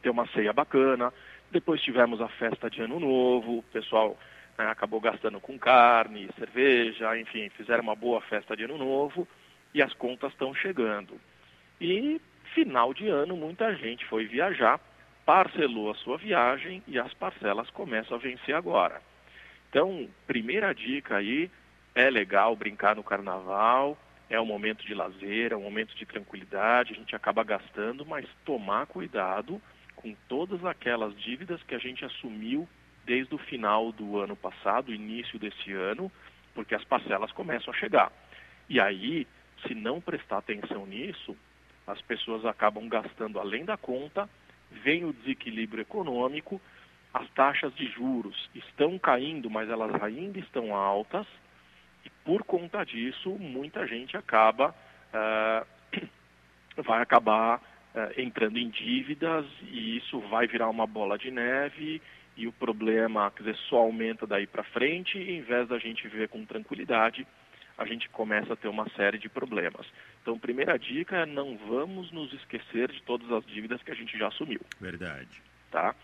ter 0.00 0.10
uma 0.10 0.26
ceia 0.28 0.52
bacana. 0.52 1.12
Depois 1.50 1.82
tivemos 1.82 2.20
a 2.20 2.28
festa 2.28 2.70
de 2.70 2.80
Ano 2.80 3.00
Novo, 3.00 3.58
o 3.58 3.62
pessoal 3.62 4.16
né, 4.56 4.66
acabou 4.66 5.00
gastando 5.00 5.40
com 5.40 5.58
carne, 5.58 6.30
cerveja, 6.38 7.18
enfim, 7.18 7.48
fizeram 7.50 7.82
uma 7.82 7.96
boa 7.96 8.20
festa 8.20 8.56
de 8.56 8.64
Ano 8.64 8.78
Novo 8.78 9.26
e 9.74 9.82
as 9.82 9.92
contas 9.94 10.32
estão 10.32 10.54
chegando. 10.54 11.20
E 11.80 12.20
final 12.54 12.94
de 12.94 13.08
ano, 13.08 13.36
muita 13.36 13.74
gente 13.74 14.04
foi 14.06 14.26
viajar, 14.26 14.78
parcelou 15.26 15.90
a 15.90 15.94
sua 15.94 16.16
viagem 16.16 16.82
e 16.86 16.98
as 16.98 17.12
parcelas 17.14 17.68
começam 17.70 18.16
a 18.16 18.20
vencer 18.20 18.54
agora. 18.54 19.02
Então, 19.68 20.08
primeira 20.26 20.72
dica 20.72 21.16
aí, 21.16 21.50
é 21.94 22.08
legal 22.10 22.54
brincar 22.54 22.94
no 22.94 23.02
carnaval, 23.02 23.98
é 24.28 24.40
um 24.40 24.46
momento 24.46 24.84
de 24.86 24.94
lazer, 24.94 25.52
é 25.52 25.56
um 25.56 25.62
momento 25.62 25.96
de 25.96 26.06
tranquilidade, 26.06 26.92
a 26.92 26.96
gente 26.96 27.16
acaba 27.16 27.42
gastando, 27.42 28.06
mas 28.06 28.24
tomar 28.44 28.86
cuidado 28.86 29.60
com 30.00 30.14
todas 30.28 30.64
aquelas 30.64 31.14
dívidas 31.20 31.62
que 31.64 31.74
a 31.74 31.78
gente 31.78 32.04
assumiu 32.04 32.66
desde 33.04 33.34
o 33.34 33.38
final 33.38 33.92
do 33.92 34.18
ano 34.18 34.34
passado, 34.34 34.94
início 34.94 35.38
desse 35.38 35.72
ano, 35.72 36.10
porque 36.54 36.74
as 36.74 36.84
parcelas 36.84 37.30
começam 37.32 37.72
a 37.72 37.76
chegar. 37.76 38.10
E 38.68 38.80
aí, 38.80 39.26
se 39.66 39.74
não 39.74 40.00
prestar 40.00 40.38
atenção 40.38 40.86
nisso, 40.86 41.36
as 41.86 42.00
pessoas 42.02 42.46
acabam 42.46 42.88
gastando 42.88 43.38
além 43.38 43.64
da 43.64 43.76
conta, 43.76 44.28
vem 44.70 45.04
o 45.04 45.12
desequilíbrio 45.12 45.82
econômico, 45.82 46.60
as 47.12 47.28
taxas 47.30 47.74
de 47.74 47.86
juros 47.86 48.48
estão 48.54 48.98
caindo, 48.98 49.50
mas 49.50 49.68
elas 49.68 50.02
ainda 50.02 50.38
estão 50.38 50.74
altas, 50.74 51.26
e 52.06 52.10
por 52.24 52.42
conta 52.44 52.84
disso, 52.84 53.30
muita 53.30 53.86
gente 53.86 54.16
acaba, 54.16 54.74
uh, 55.12 56.02
vai 56.82 57.02
acabar 57.02 57.60
entrando 58.16 58.58
em 58.58 58.68
dívidas, 58.68 59.46
e 59.62 59.96
isso 59.96 60.20
vai 60.20 60.46
virar 60.46 60.68
uma 60.68 60.86
bola 60.86 61.18
de 61.18 61.30
neve, 61.30 62.00
e 62.36 62.46
o 62.46 62.52
problema, 62.52 63.30
quer 63.30 63.42
dizer, 63.42 63.56
só 63.68 63.78
aumenta 63.78 64.26
daí 64.26 64.46
para 64.46 64.62
frente, 64.62 65.18
e 65.18 65.32
em 65.32 65.42
vez 65.42 65.68
da 65.68 65.78
gente 65.78 66.08
viver 66.08 66.28
com 66.28 66.44
tranquilidade, 66.44 67.26
a 67.76 67.84
gente 67.86 68.08
começa 68.10 68.52
a 68.52 68.56
ter 68.56 68.68
uma 68.68 68.88
série 68.90 69.18
de 69.18 69.28
problemas. 69.28 69.86
Então, 70.20 70.38
primeira 70.38 70.78
dica 70.78 71.16
é 71.16 71.26
não 71.26 71.56
vamos 71.56 72.12
nos 72.12 72.32
esquecer 72.34 72.92
de 72.92 73.02
todas 73.02 73.30
as 73.32 73.44
dívidas 73.46 73.82
que 73.82 73.90
a 73.90 73.94
gente 73.94 74.18
já 74.18 74.28
assumiu. 74.28 74.60
Verdade. 74.78 75.42
Tá? 75.70 75.94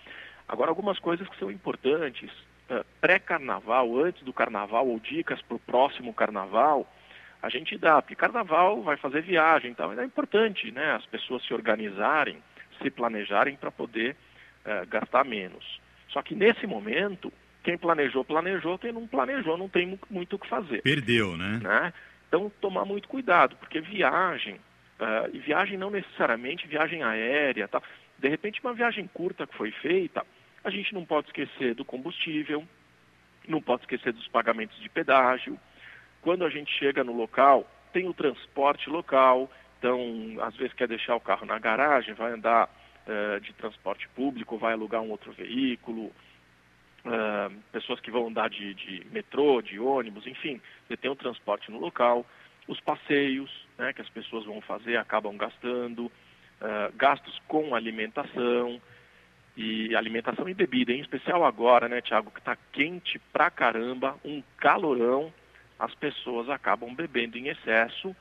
Agora, 0.49 0.71
algumas 0.71 0.99
coisas 0.99 1.29
que 1.29 1.39
são 1.39 1.51
importantes. 1.51 2.31
Uh, 2.71 2.85
Pré-carnaval, 3.01 3.97
antes 3.99 4.23
do 4.23 4.33
carnaval, 4.33 4.89
ou 4.89 4.99
dicas 4.99 5.41
para 5.43 5.57
o 5.57 5.61
próximo 5.61 6.15
carnaval, 6.15 6.91
a 7.43 7.49
gente 7.49 7.77
dá, 7.77 8.01
porque 8.01 8.15
carnaval 8.15 8.83
vai 8.83 8.97
fazer 8.97 9.23
viagem, 9.23 9.71
então 9.71 9.93
é 9.93 10.05
importante 10.05 10.71
né, 10.71 10.93
as 10.93 11.07
pessoas 11.07 11.45
se 11.45 11.55
organizarem, 11.55 12.43
se 12.83 12.91
planejarem 12.91 13.57
para 13.57 13.71
poder 13.71 14.17
uh, 14.65 14.87
gastar 14.89 15.25
menos. 15.25 15.81
Só 16.09 16.23
que 16.23 16.35
nesse 16.35 16.67
momento, 16.67 17.33
quem 17.63 17.77
planejou, 17.77 18.25
planejou, 18.25 18.79
quem 18.79 18.93
não 18.93 19.07
planejou 19.07 19.57
não 19.57 19.69
tem 19.69 19.99
muito 20.11 20.37
o 20.37 20.39
que 20.39 20.49
fazer. 20.49 20.83
Perdeu, 20.83 21.37
né? 21.37 21.61
né? 21.63 21.93
Então, 22.29 22.51
tomar 22.61 22.85
muito 22.85 23.09
cuidado, 23.09 23.57
porque 23.57 23.81
viagem, 23.81 24.55
uh, 24.55 25.31
e 25.33 25.39
viagem 25.39 25.79
não 25.79 25.91
necessariamente 25.91 26.67
viagem 26.67 27.03
aérea, 27.03 27.69
tá? 27.69 27.83
de 28.19 28.29
repente 28.29 28.61
uma 28.63 28.73
viagem 28.73 29.09
curta 29.13 29.47
que 29.47 29.57
foi 29.57 29.71
feita, 29.71 30.25
a 30.65 30.71
gente 30.71 30.93
não 30.95 31.05
pode 31.05 31.29
esquecer 31.29 31.75
do 31.75 31.85
combustível, 31.85 32.67
não 33.47 33.63
pode 33.63 33.83
esquecer 33.83 34.13
dos 34.13 34.27
pagamentos 34.29 34.79
de 34.81 34.89
pedágio. 34.89 35.59
Quando 36.27 36.45
a 36.45 36.51
gente 36.51 36.77
chega 36.77 37.05
no 37.05 37.13
local, 37.13 37.65
tem 37.93 38.09
o 38.09 38.13
transporte 38.13 38.91
local, 38.91 39.49
então 39.79 40.37
às 40.41 40.57
vezes 40.57 40.73
quer 40.73 40.89
deixar 40.89 41.15
o 41.15 41.21
carro 41.21 41.47
na 41.47 41.57
garagem, 41.57 42.15
vai 42.15 42.33
andar 42.33 42.69
uh, 43.07 43.39
de 43.39 43.53
transporte 43.53 44.09
público, 44.09 44.59
vai 44.59 44.73
alugar 44.73 45.01
um 45.01 45.11
outro 45.13 45.31
veículo, 45.31 46.07
uh, 46.07 47.55
pessoas 47.71 48.01
que 48.01 48.11
vão 48.11 48.27
andar 48.27 48.51
de, 48.51 48.75
de, 48.75 49.07
metrô, 49.13 49.63
de 49.63 49.79
ônibus, 49.79 50.27
enfim, 50.27 50.61
você 50.89 50.97
tem 50.97 51.09
o 51.09 51.15
transporte 51.15 51.71
no 51.71 51.79
local, 51.79 52.27
os 52.67 52.81
passeios 52.81 53.65
né, 53.79 53.93
que 53.93 54.03
as 54.03 54.09
pessoas 54.09 54.45
vão 54.47 54.61
fazer 54.61 54.97
acabam 54.97 55.37
gastando, 55.37 56.07
uh, 56.07 56.93
gastos 56.97 57.41
com 57.47 57.73
alimentação, 57.73 58.83
e 59.57 59.95
alimentação 59.95 60.49
e 60.49 60.55
bebida, 60.55 60.91
em 60.93 61.01
especial 61.01 61.45
agora, 61.45 61.89
né, 61.89 62.01
Tiago, 62.01 62.33
que 62.33 62.41
está 62.41 62.57
quente 62.73 63.17
pra 63.33 63.49
caramba, 63.49 64.19
um 64.25 64.43
calorão, 64.59 65.33
as 65.79 65.95
pessoas 65.95 66.49
acabam 66.49 66.95
bebendo 66.95 67.37
em 67.37 67.49
excesso 67.49 68.15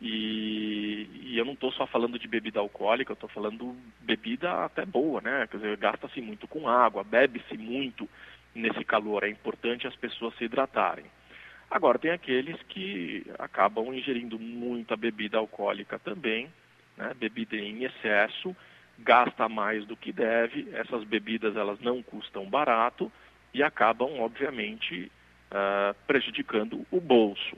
e, 0.00 1.08
e 1.22 1.38
eu 1.38 1.44
não 1.44 1.52
estou 1.52 1.72
só 1.72 1.86
falando 1.86 2.18
de 2.18 2.28
bebida 2.28 2.60
alcoólica, 2.60 3.12
eu 3.12 3.14
estou 3.14 3.28
falando 3.28 3.76
bebida 4.00 4.64
até 4.64 4.84
boa, 4.84 5.20
né? 5.20 5.46
Quer 5.50 5.56
dizer, 5.58 5.76
gasta-se 5.76 6.20
muito 6.20 6.46
com 6.46 6.68
água, 6.68 7.04
bebe-se 7.04 7.56
muito 7.56 8.08
nesse 8.54 8.84
calor. 8.84 9.24
É 9.24 9.28
importante 9.28 9.86
as 9.86 9.96
pessoas 9.96 10.34
se 10.36 10.44
hidratarem. 10.44 11.06
Agora, 11.70 11.98
tem 11.98 12.10
aqueles 12.10 12.60
que 12.64 13.26
acabam 13.38 13.94
ingerindo 13.94 14.38
muita 14.38 14.96
bebida 14.96 15.38
alcoólica 15.38 15.98
também, 15.98 16.48
né? 16.96 17.12
bebida 17.14 17.56
em 17.56 17.84
excesso, 17.84 18.54
gasta 18.98 19.48
mais 19.48 19.86
do 19.86 19.96
que 19.96 20.12
deve, 20.12 20.68
essas 20.72 21.02
bebidas 21.04 21.56
elas 21.56 21.80
não 21.80 22.02
custam 22.02 22.48
barato 22.48 23.10
e 23.52 23.62
acabam, 23.62 24.20
obviamente, 24.20 25.10
uh, 25.54 25.94
prejudicando 26.06 26.84
o 26.90 27.00
bolso. 27.00 27.56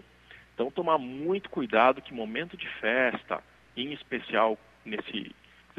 Então, 0.55 0.71
tomar 0.71 0.99
muito 0.99 1.51
cuidado 1.51 2.03
que 2.03 2.15
momento 2.15 2.57
de 2.57 2.69
festa, 2.81 3.43
em 3.77 3.93
especial 3.93 4.59
nesse, 4.85 5.35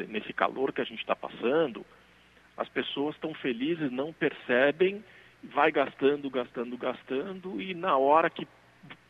nesse 0.08 0.34
calor 0.34 0.74
que 0.74 0.82
a 0.82 0.84
gente 0.84 1.00
está 1.00 1.16
passando, 1.16 1.86
as 2.58 2.68
pessoas 2.70 3.16
estão 3.16 3.34
felizes, 3.36 3.92
não 3.92 4.12
percebem, 4.12 5.04
vai 5.44 5.72
gastando, 5.72 6.30
gastando, 6.30 6.78
gastando, 6.78 7.62
e 7.62 7.74
na 7.74 7.98
hora 7.98 8.30
que 8.30 8.48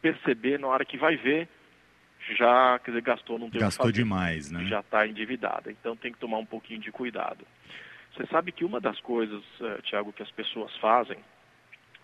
perceber, 0.02 0.60
na 0.60 0.68
hora 0.68 0.86
que 0.86 0.98
vai 0.98 1.16
ver, 1.16 1.48
já, 2.38 2.80
quer 2.80 2.92
dizer, 2.92 3.02
gastou, 3.02 3.40
não 3.40 3.50
tem 3.50 3.62
Gastou 3.62 3.92
demais, 3.92 4.52
né? 4.52 4.66
Já 4.66 4.82
está 4.82 5.08
endividada. 5.08 5.72
Então 5.72 5.96
tem 5.96 6.12
que 6.12 6.18
tomar 6.18 6.38
um 6.38 6.46
pouquinho 6.46 6.80
de 6.80 6.92
cuidado. 6.92 7.46
Você 8.14 8.26
sabe 8.28 8.52
que 8.52 8.66
uma 8.66 8.82
das 8.82 9.00
coisas, 9.00 9.44
uh, 9.62 9.82
Tiago, 9.84 10.12
que 10.12 10.24
as 10.24 10.32
pessoas 10.32 10.76
fazem, 10.78 11.18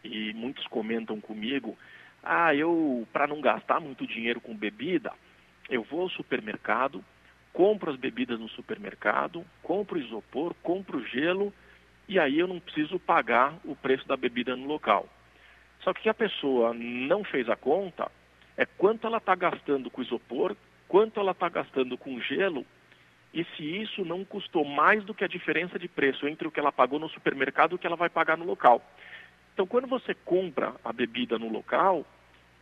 e 0.04 0.34
muitos 0.34 0.68
comentam 0.68 1.20
comigo, 1.22 1.78
ah, 2.24 2.54
eu, 2.56 3.08
para 3.12 3.28
não 3.28 3.42
gastar 3.42 3.80
muito 3.80 4.08
dinheiro 4.08 4.40
com 4.40 4.56
bebida, 4.56 5.12
eu 5.70 5.84
vou 5.84 6.02
ao 6.02 6.10
supermercado, 6.10 7.04
compro 7.52 7.92
as 7.92 7.98
bebidas 7.98 8.40
no 8.40 8.50
supermercado, 8.50 9.46
compro 9.62 10.00
isopor, 10.00 10.54
compro 10.62 11.06
gelo 11.06 11.54
e 12.08 12.20
aí 12.20 12.40
eu 12.40 12.48
não 12.48 12.60
preciso 12.60 13.00
pagar 13.00 13.58
o 13.64 13.76
preço 13.76 14.08
da 14.08 14.18
bebida 14.18 14.56
no 14.56 14.66
local. 14.66 15.08
Só 15.82 15.94
que 15.94 16.10
a 16.10 16.14
pessoa 16.14 16.74
não 16.74 17.24
fez 17.24 17.50
a 17.50 17.56
conta 17.56 18.10
é 18.56 18.66
quanto 18.66 19.08
ela 19.08 19.18
está 19.18 19.36
gastando 19.36 19.90
com 19.90 20.02
isopor, 20.02 20.56
quanto 20.88 21.20
ela 21.20 21.32
está 21.32 21.50
gastando 21.50 21.98
com 21.98 22.20
gelo 22.22 22.66
e 23.34 23.44
se 23.56 23.64
isso 23.64 24.06
não 24.06 24.24
custou 24.24 24.64
mais 24.64 25.04
do 25.04 25.14
que 25.14 25.24
a 25.24 25.28
diferença 25.28 25.80
de 25.80 25.88
preço 25.88 26.28
entre 26.28 26.48
o 26.48 26.52
que 26.52 26.60
ela 26.60 26.72
pagou 26.72 27.00
no 27.00 27.10
supermercado 27.10 27.72
e 27.72 27.76
o 27.76 27.80
que 27.80 27.88
ela 27.88 27.96
vai 27.96 28.10
pagar 28.10 28.38
no 28.38 28.46
local. 28.46 28.82
Então, 29.54 29.68
quando 29.68 29.88
você 29.88 30.14
compra 30.14 30.74
a 30.84 30.92
bebida 30.92 31.38
no 31.38 31.50
local, 31.50 32.06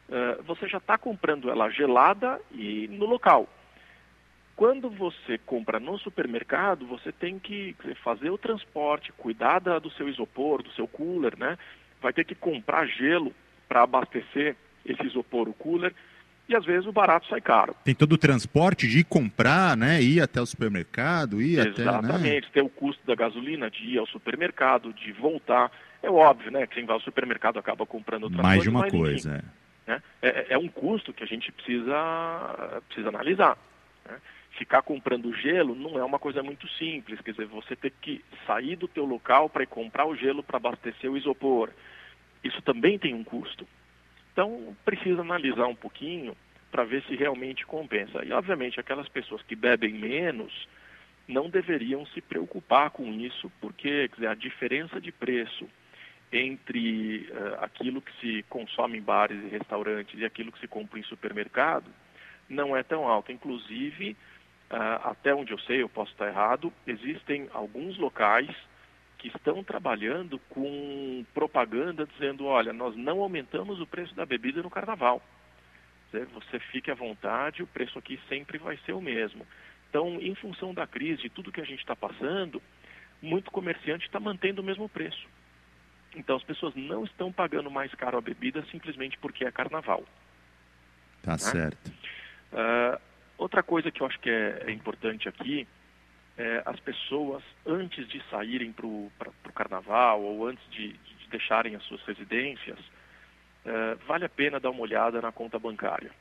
uh, 0.09 0.43
você 0.43 0.67
já 0.67 0.77
está 0.77 0.97
comprando 0.97 1.49
ela 1.49 1.69
gelada 1.69 2.39
e 2.51 2.87
no 2.89 3.05
local. 3.05 3.47
Quando 4.55 4.89
você 4.89 5.37
compra 5.39 5.79
no 5.79 5.97
supermercado, 5.97 6.85
você 6.85 7.11
tem 7.11 7.39
que 7.39 7.75
fazer 8.03 8.29
o 8.29 8.37
transporte, 8.37 9.11
cuidar 9.13 9.59
da, 9.59 9.79
do 9.79 9.89
seu 9.91 10.07
isopor, 10.07 10.61
do 10.61 10.71
seu 10.73 10.87
cooler, 10.87 11.37
né? 11.37 11.57
Vai 12.01 12.13
ter 12.13 12.25
que 12.25 12.35
comprar 12.35 12.85
gelo 12.85 13.33
para 13.67 13.83
abastecer 13.83 14.55
esse 14.85 15.03
isopor, 15.03 15.47
o 15.47 15.53
cooler. 15.53 15.95
e 16.47 16.55
às 16.55 16.65
vezes 16.65 16.85
o 16.85 16.91
barato 16.91 17.25
sai 17.27 17.39
caro. 17.39 17.75
Tem 17.83 17.95
todo 17.95 18.13
o 18.13 18.17
transporte 18.17 18.87
de 18.87 18.99
ir 18.99 19.03
comprar, 19.05 19.77
né? 19.77 20.01
Ir 20.01 20.21
até 20.21 20.41
o 20.41 20.45
supermercado, 20.45 21.41
ir 21.41 21.57
Exatamente, 21.59 21.81
até. 21.81 21.89
Exatamente, 21.89 22.45
né? 22.45 22.51
tem 22.53 22.63
o 22.63 22.69
custo 22.69 23.01
da 23.07 23.15
gasolina, 23.15 23.71
de 23.71 23.83
ir 23.85 23.97
ao 23.97 24.05
supermercado, 24.07 24.93
de 24.93 25.11
voltar. 25.13 25.71
É 26.03 26.09
óbvio, 26.09 26.51
né? 26.51 26.65
Quem 26.67 26.85
vai 26.85 26.95
ao 26.95 27.01
supermercado 27.01 27.59
acaba 27.59 27.85
comprando 27.85 28.23
outra 28.23 28.41
Mais 28.41 28.57
coisa. 28.57 28.63
de 28.63 28.75
uma 28.75 28.81
mas, 28.81 28.91
coisa, 28.91 29.35
enfim, 29.37 29.45
né? 29.87 30.03
é. 30.21 30.53
É, 30.53 30.57
um 30.57 30.67
custo 30.67 31.13
que 31.13 31.23
a 31.23 31.27
gente 31.27 31.51
precisa, 31.51 32.81
precisa 32.87 33.09
analisar. 33.09 33.57
Né? 34.05 34.17
Ficar 34.57 34.81
comprando 34.81 35.33
gelo 35.33 35.75
não 35.75 35.97
é 35.99 36.03
uma 36.03 36.19
coisa 36.19 36.41
muito 36.41 36.67
simples, 36.69 37.21
quer 37.21 37.31
dizer, 37.31 37.45
você 37.45 37.75
ter 37.75 37.91
que 38.01 38.23
sair 38.45 38.75
do 38.75 38.87
teu 38.87 39.05
local 39.05 39.49
para 39.49 39.63
ir 39.63 39.67
comprar 39.67 40.05
o 40.05 40.15
gelo 40.15 40.43
para 40.43 40.57
abastecer 40.57 41.09
o 41.09 41.17
isopor. 41.17 41.69
Isso 42.43 42.61
também 42.61 42.97
tem 42.97 43.13
um 43.13 43.23
custo. 43.23 43.67
Então, 44.33 44.75
precisa 44.83 45.21
analisar 45.21 45.67
um 45.67 45.75
pouquinho 45.75 46.35
para 46.71 46.83
ver 46.83 47.03
se 47.03 47.15
realmente 47.15 47.65
compensa. 47.65 48.23
E, 48.23 48.31
obviamente, 48.31 48.79
aquelas 48.79 49.07
pessoas 49.09 49.41
que 49.43 49.55
bebem 49.55 49.93
menos 49.93 50.67
não 51.27 51.49
deveriam 51.49 52.05
se 52.07 52.21
preocupar 52.21 52.89
com 52.91 53.11
isso, 53.11 53.51
porque 53.59 54.07
dizer, 54.09 54.27
a 54.27 54.33
diferença 54.33 54.99
de 54.99 55.11
preço 55.11 55.67
entre 56.31 57.29
uh, 57.29 57.63
aquilo 57.63 58.01
que 58.01 58.11
se 58.19 58.43
consome 58.43 58.97
em 58.97 59.01
bares 59.01 59.43
e 59.43 59.49
restaurantes 59.49 60.17
e 60.19 60.25
aquilo 60.25 60.51
que 60.51 60.59
se 60.59 60.67
compra 60.67 60.99
em 60.99 61.03
supermercado 61.03 61.91
não 62.47 62.75
é 62.75 62.83
tão 62.83 63.07
alta. 63.07 63.31
Inclusive, 63.31 64.15
uh, 64.71 65.09
até 65.09 65.33
onde 65.35 65.51
eu 65.51 65.59
sei, 65.59 65.81
eu 65.81 65.89
posso 65.89 66.11
estar 66.11 66.27
errado, 66.27 66.71
existem 66.87 67.49
alguns 67.53 67.97
locais 67.97 68.49
que 69.17 69.27
estão 69.27 69.63
trabalhando 69.63 70.39
com 70.49 71.23
propaganda 71.33 72.07
dizendo, 72.07 72.45
olha, 72.45 72.73
nós 72.73 72.95
não 72.95 73.19
aumentamos 73.19 73.79
o 73.79 73.85
preço 73.85 74.15
da 74.15 74.25
bebida 74.25 74.63
no 74.63 74.69
carnaval. 74.69 75.21
Você 76.11 76.59
fique 76.71 76.91
à 76.91 76.95
vontade, 76.95 77.63
o 77.63 77.67
preço 77.67 77.97
aqui 77.99 78.19
sempre 78.27 78.57
vai 78.57 78.77
ser 78.77 78.93
o 78.93 79.01
mesmo. 79.01 79.45
Então, 79.89 80.19
em 80.19 80.33
função 80.35 80.73
da 80.73 80.87
crise, 80.87 81.21
de 81.21 81.29
tudo 81.29 81.51
que 81.51 81.61
a 81.61 81.65
gente 81.65 81.79
está 81.79 81.95
passando, 81.95 82.61
muito 83.21 83.51
comerciante 83.51 84.07
está 84.07 84.19
mantendo 84.19 84.61
o 84.61 84.65
mesmo 84.65 84.89
preço. 84.89 85.27
Então, 86.15 86.35
as 86.35 86.43
pessoas 86.43 86.75
não 86.75 87.03
estão 87.03 87.31
pagando 87.31 87.71
mais 87.71 87.93
caro 87.95 88.17
a 88.17 88.21
bebida 88.21 88.63
simplesmente 88.71 89.17
porque 89.17 89.45
é 89.45 89.51
carnaval. 89.51 90.03
Tá 91.23 91.31
né? 91.31 91.37
certo. 91.37 91.91
Uh, 92.51 92.99
outra 93.37 93.63
coisa 93.63 93.91
que 93.91 94.01
eu 94.01 94.07
acho 94.07 94.19
que 94.19 94.29
é, 94.29 94.63
é 94.67 94.71
importante 94.71 95.29
aqui 95.29 95.67
é, 96.37 96.63
as 96.65 96.79
pessoas, 96.79 97.43
antes 97.65 98.07
de 98.07 98.21
saírem 98.29 98.71
para 98.71 98.87
o 98.87 99.11
carnaval 99.53 100.21
ou 100.21 100.47
antes 100.47 100.63
de, 100.71 100.93
de, 100.93 101.27
deixarem 101.29 101.75
as 101.75 101.83
suas 101.83 102.01
residências, 102.03 102.79
é, 103.63 103.95
vale 104.07 104.25
a 104.25 104.29
pena 104.29 104.59
dar 104.59 104.69
uma 104.69 104.81
olhada 104.81 105.21
na 105.21 105.31
conta 105.31 105.59
bancária. 105.59 106.11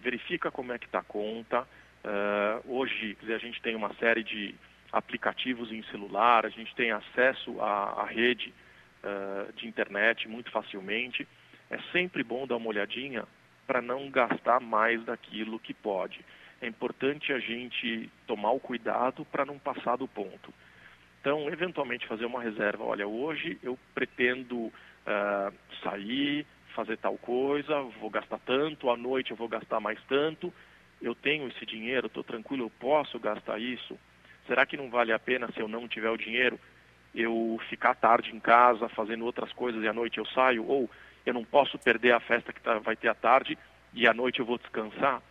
Verifica 0.00 0.50
como 0.50 0.72
é 0.72 0.78
que 0.78 0.86
está 0.86 1.00
a 1.00 1.04
conta. 1.04 1.68
É, 2.02 2.60
hoje, 2.66 3.16
dizer, 3.20 3.34
a 3.34 3.38
gente 3.38 3.60
tem 3.60 3.74
uma 3.74 3.92
série 3.94 4.24
de 4.24 4.54
aplicativos 4.90 5.70
em 5.70 5.82
celular, 5.84 6.46
a 6.46 6.48
gente 6.48 6.74
tem 6.74 6.90
acesso 6.90 7.60
à, 7.60 8.02
à 8.02 8.06
rede 8.06 8.54
é, 9.02 9.52
de 9.52 9.66
internet 9.66 10.28
muito 10.28 10.50
facilmente. 10.50 11.26
É 11.70 11.78
sempre 11.92 12.22
bom 12.22 12.46
dar 12.46 12.56
uma 12.56 12.68
olhadinha 12.68 13.24
para 13.66 13.82
não 13.82 14.10
gastar 14.10 14.60
mais 14.60 15.04
daquilo 15.04 15.58
que 15.58 15.74
pode 15.74 16.24
é 16.60 16.66
importante 16.66 17.32
a 17.32 17.38
gente 17.38 18.10
tomar 18.26 18.50
o 18.50 18.60
cuidado 18.60 19.24
para 19.26 19.44
não 19.44 19.58
passar 19.58 19.96
do 19.96 20.08
ponto. 20.08 20.52
Então, 21.20 21.48
eventualmente 21.48 22.06
fazer 22.06 22.26
uma 22.26 22.42
reserva. 22.42 22.84
Olha, 22.84 23.06
hoje 23.06 23.58
eu 23.62 23.78
pretendo 23.94 24.56
uh, 24.56 25.52
sair, 25.82 26.46
fazer 26.74 26.96
tal 26.98 27.16
coisa, 27.18 27.80
vou 28.00 28.10
gastar 28.10 28.38
tanto, 28.40 28.90
à 28.90 28.96
noite 28.96 29.30
eu 29.30 29.36
vou 29.36 29.48
gastar 29.48 29.80
mais 29.80 30.00
tanto, 30.04 30.52
eu 31.00 31.14
tenho 31.14 31.48
esse 31.48 31.64
dinheiro, 31.64 32.06
estou 32.06 32.24
tranquilo, 32.24 32.64
eu 32.64 32.70
posso 32.70 33.18
gastar 33.18 33.60
isso. 33.60 33.98
Será 34.46 34.64
que 34.64 34.76
não 34.76 34.90
vale 34.90 35.12
a 35.12 35.18
pena, 35.18 35.50
se 35.52 35.60
eu 35.60 35.68
não 35.68 35.86
tiver 35.86 36.10
o 36.10 36.16
dinheiro, 36.16 36.58
eu 37.14 37.60
ficar 37.68 37.94
tarde 37.94 38.34
em 38.34 38.40
casa 38.40 38.88
fazendo 38.88 39.24
outras 39.24 39.52
coisas 39.52 39.82
e 39.82 39.88
à 39.88 39.92
noite 39.92 40.18
eu 40.18 40.26
saio? 40.26 40.64
Ou 40.66 40.90
eu 41.24 41.34
não 41.34 41.44
posso 41.44 41.78
perder 41.78 42.12
a 42.12 42.20
festa 42.20 42.52
que 42.52 42.60
tá, 42.60 42.78
vai 42.78 42.96
ter 42.96 43.08
à 43.08 43.14
tarde 43.14 43.58
e 43.94 44.06
à 44.06 44.14
noite 44.14 44.40
eu 44.40 44.46
vou 44.46 44.58
descansar? 44.58 45.22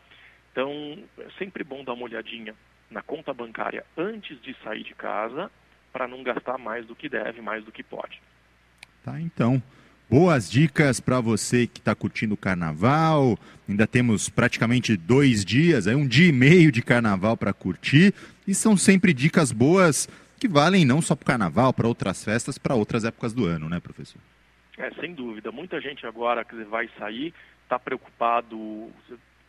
Então, 0.52 0.98
é 1.20 1.30
sempre 1.38 1.64
bom 1.64 1.84
dar 1.84 1.94
uma 1.94 2.06
olhadinha 2.06 2.56
na 2.90 3.02
conta 3.02 3.34
bancária 3.34 3.86
antes 3.98 4.42
de 4.42 4.56
sair 4.64 4.84
de 4.84 4.96
casa 4.96 5.52
para 5.94 6.08
não 6.08 6.24
gastar 6.24 6.58
mais 6.58 6.86
do 6.86 6.96
que 6.96 7.10
deve, 7.10 7.42
mais 7.42 7.64
do 7.64 7.72
que 7.72 7.84
pode. 7.84 8.22
Tá, 9.04 9.20
então. 9.20 9.62
Boas 10.10 10.50
dicas 10.50 11.02
para 11.02 11.20
você 11.20 11.68
que 11.68 11.80
está 11.80 11.94
curtindo 11.94 12.34
o 12.34 12.38
carnaval. 12.38 13.38
Ainda 13.68 13.86
temos 13.86 14.30
praticamente 14.30 14.96
dois 14.96 15.44
dias, 15.44 15.86
aí 15.86 15.96
um 15.96 16.08
dia 16.08 16.30
e 16.30 16.32
meio 16.32 16.72
de 16.72 16.82
carnaval 16.82 17.36
para 17.36 17.52
curtir. 17.52 18.14
E 18.48 18.56
são 18.56 18.78
sempre 18.78 19.14
dicas 19.14 19.52
boas 19.52 20.08
que 20.40 20.48
valem 20.48 20.86
não 20.86 21.02
só 21.02 21.16
para 21.16 21.24
o 21.24 21.28
carnaval, 21.28 21.74
para 21.74 21.88
outras 21.88 22.24
festas, 22.24 22.58
para 22.58 22.76
outras 22.76 23.04
épocas 23.04 23.34
do 23.34 23.46
ano, 23.46 23.68
né, 23.68 23.80
professor? 23.80 24.22
É, 24.78 24.92
sem 25.00 25.14
dúvida. 25.14 25.52
Muita 25.52 25.82
gente 25.82 26.06
agora 26.06 26.46
que 26.46 26.56
vai 26.66 26.90
sair 26.98 27.34
está 27.64 27.80
preocupado 27.80 28.92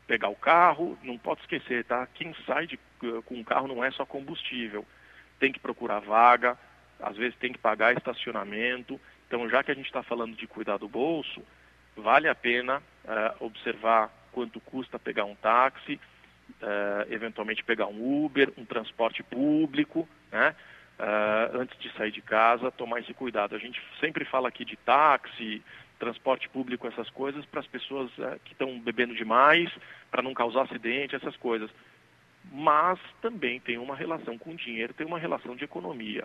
pegar 0.06 0.28
o 0.28 0.34
carro, 0.34 0.98
não 1.02 1.18
pode 1.18 1.42
esquecer, 1.42 1.84
tá? 1.84 2.08
Quem 2.14 2.34
sai 2.46 2.66
de, 2.66 2.78
com 3.26 3.38
o 3.38 3.44
carro 3.44 3.68
não 3.68 3.84
é 3.84 3.90
só 3.90 4.06
combustível. 4.06 4.84
Tem 5.38 5.52
que 5.52 5.60
procurar 5.60 6.00
vaga, 6.00 6.58
às 6.98 7.16
vezes 7.16 7.38
tem 7.38 7.52
que 7.52 7.58
pagar 7.58 7.94
estacionamento. 7.94 8.98
Então, 9.26 9.48
já 9.50 9.62
que 9.62 9.70
a 9.70 9.74
gente 9.74 9.86
está 9.86 10.02
falando 10.02 10.34
de 10.34 10.46
cuidar 10.46 10.78
do 10.78 10.88
bolso, 10.88 11.42
vale 11.94 12.26
a 12.26 12.34
pena 12.34 12.78
uh, 12.78 13.44
observar 13.44 14.10
quanto 14.32 14.58
custa 14.60 14.98
pegar 14.98 15.26
um 15.26 15.34
táxi, 15.34 16.00
uh, 16.62 17.12
eventualmente 17.12 17.62
pegar 17.62 17.86
um 17.86 18.24
Uber, 18.24 18.50
um 18.56 18.64
transporte 18.64 19.22
público, 19.22 20.08
né? 20.32 20.56
Uh, 20.98 21.58
antes 21.60 21.78
de 21.78 21.92
sair 21.92 22.10
de 22.10 22.20
casa, 22.20 22.72
tomar 22.72 22.98
esse 22.98 23.14
cuidado. 23.14 23.54
A 23.54 23.58
gente 23.58 23.80
sempre 24.00 24.24
fala 24.24 24.48
aqui 24.48 24.64
de 24.64 24.76
táxi, 24.78 25.62
transporte 25.98 26.48
público, 26.48 26.88
essas 26.88 27.08
coisas, 27.10 27.44
para 27.46 27.60
as 27.60 27.66
pessoas 27.66 28.10
é, 28.18 28.38
que 28.44 28.52
estão 28.52 28.80
bebendo 28.80 29.14
demais, 29.14 29.70
para 30.10 30.22
não 30.22 30.34
causar 30.34 30.62
acidente, 30.62 31.14
essas 31.14 31.36
coisas. 31.36 31.70
Mas 32.50 32.98
também 33.20 33.60
tem 33.60 33.78
uma 33.78 33.94
relação 33.94 34.36
com 34.38 34.54
dinheiro, 34.54 34.94
tem 34.94 35.06
uma 35.06 35.18
relação 35.18 35.54
de 35.54 35.64
economia. 35.64 36.24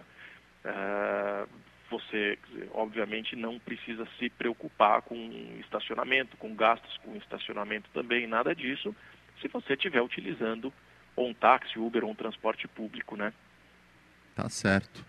É, 0.64 1.46
você, 1.90 2.40
obviamente, 2.72 3.36
não 3.36 3.60
precisa 3.60 4.08
se 4.18 4.30
preocupar 4.30 5.02
com 5.04 5.16
estacionamento, 5.60 6.38
com 6.38 6.56
gastos 6.56 6.98
com 6.98 7.16
estacionamento 7.16 7.90
também, 7.94 8.26
nada 8.26 8.56
disso, 8.56 8.96
se 9.42 9.48
você 9.48 9.74
estiver 9.74 10.02
utilizando 10.02 10.74
ou 11.16 11.30
um 11.30 11.34
táxi, 11.34 11.78
Uber 11.78 12.04
ou 12.04 12.12
um 12.12 12.16
transporte 12.16 12.68
público, 12.68 13.16
né? 13.16 13.34
Tá 14.36 14.50
certo. 14.50 15.06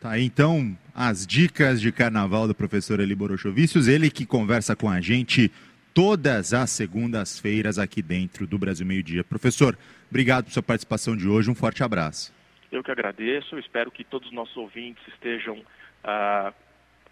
Tá 0.00 0.18
então, 0.18 0.76
as 0.94 1.26
dicas 1.26 1.80
de 1.80 1.92
carnaval 1.92 2.48
do 2.48 2.54
professor 2.54 3.00
Eli 3.00 3.14
Borochovicius, 3.14 3.86
ele 3.86 4.10
que 4.10 4.24
conversa 4.24 4.74
com 4.74 4.88
a 4.88 5.00
gente 5.00 5.50
todas 5.92 6.54
as 6.54 6.70
segundas-feiras 6.70 7.78
aqui 7.78 8.00
dentro 8.00 8.46
do 8.46 8.58
Brasil 8.58 8.86
Meio 8.86 9.02
Dia. 9.02 9.22
Professor, 9.22 9.76
obrigado 10.08 10.44
por 10.44 10.52
sua 10.52 10.62
participação 10.62 11.16
de 11.16 11.28
hoje, 11.28 11.50
um 11.50 11.54
forte 11.54 11.82
abraço. 11.82 12.32
Eu 12.70 12.82
que 12.82 12.90
agradeço, 12.90 13.58
espero 13.58 13.90
que 13.90 14.04
todos 14.04 14.28
os 14.28 14.34
nossos 14.34 14.56
ouvintes 14.56 15.06
estejam 15.08 15.62
ah, 16.04 16.52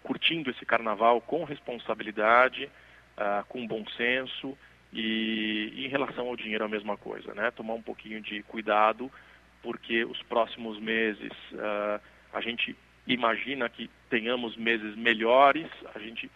curtindo 0.01 0.49
esse 0.49 0.65
carnaval 0.65 1.19
com 1.21 1.43
responsabilidade, 1.43 2.69
ah, 3.17 3.43
com 3.47 3.67
bom 3.67 3.85
senso 3.97 4.57
e, 4.93 5.73
e 5.75 5.85
em 5.85 5.89
relação 5.89 6.27
ao 6.27 6.35
dinheiro 6.35 6.63
a 6.63 6.69
mesma 6.69 6.97
coisa, 6.97 7.33
né? 7.33 7.51
Tomar 7.51 7.73
um 7.73 7.81
pouquinho 7.81 8.21
de 8.21 8.41
cuidado, 8.43 9.11
porque 9.61 10.03
os 10.03 10.21
próximos 10.23 10.79
meses... 10.79 11.31
Ah, 11.57 11.99
a 12.33 12.41
gente 12.41 12.75
imagina 13.07 13.67
que 13.69 13.89
tenhamos 14.09 14.55
meses 14.55 14.95
melhores, 14.95 15.67
a 15.93 15.99
gente 15.99 16.29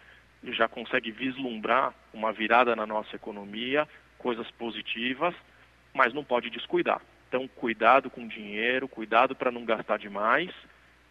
já 0.44 0.68
consegue 0.68 1.10
vislumbrar 1.10 1.94
uma 2.12 2.32
virada 2.32 2.74
na 2.76 2.86
nossa 2.86 3.16
economia, 3.16 3.88
coisas 4.18 4.50
positivas, 4.52 5.34
mas 5.92 6.12
não 6.12 6.24
pode 6.24 6.50
descuidar. 6.50 7.00
Então, 7.28 7.48
cuidado 7.48 8.10
com 8.10 8.24
o 8.24 8.28
dinheiro, 8.28 8.88
cuidado 8.88 9.34
para 9.34 9.50
não 9.50 9.64
gastar 9.64 9.98
demais, 9.98 10.50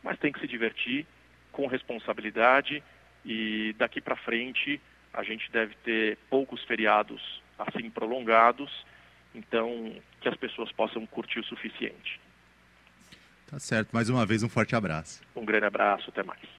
mas 0.03 0.19
tem 0.19 0.31
que 0.31 0.39
se 0.39 0.47
divertir 0.47 1.05
com 1.51 1.67
responsabilidade 1.67 2.83
e 3.25 3.73
daqui 3.77 4.01
para 4.01 4.15
frente 4.15 4.81
a 5.13 5.23
gente 5.23 5.49
deve 5.51 5.75
ter 5.83 6.17
poucos 6.29 6.63
feriados 6.63 7.41
assim 7.57 7.89
prolongados, 7.89 8.85
então 9.33 9.93
que 10.21 10.29
as 10.29 10.35
pessoas 10.37 10.71
possam 10.71 11.05
curtir 11.05 11.39
o 11.39 11.43
suficiente. 11.43 12.19
Tá 13.47 13.59
certo. 13.59 13.91
Mais 13.91 14.09
uma 14.09 14.25
vez, 14.25 14.43
um 14.43 14.49
forte 14.49 14.75
abraço. 14.75 15.21
Um 15.35 15.45
grande 15.45 15.65
abraço. 15.65 16.09
Até 16.09 16.23
mais. 16.23 16.43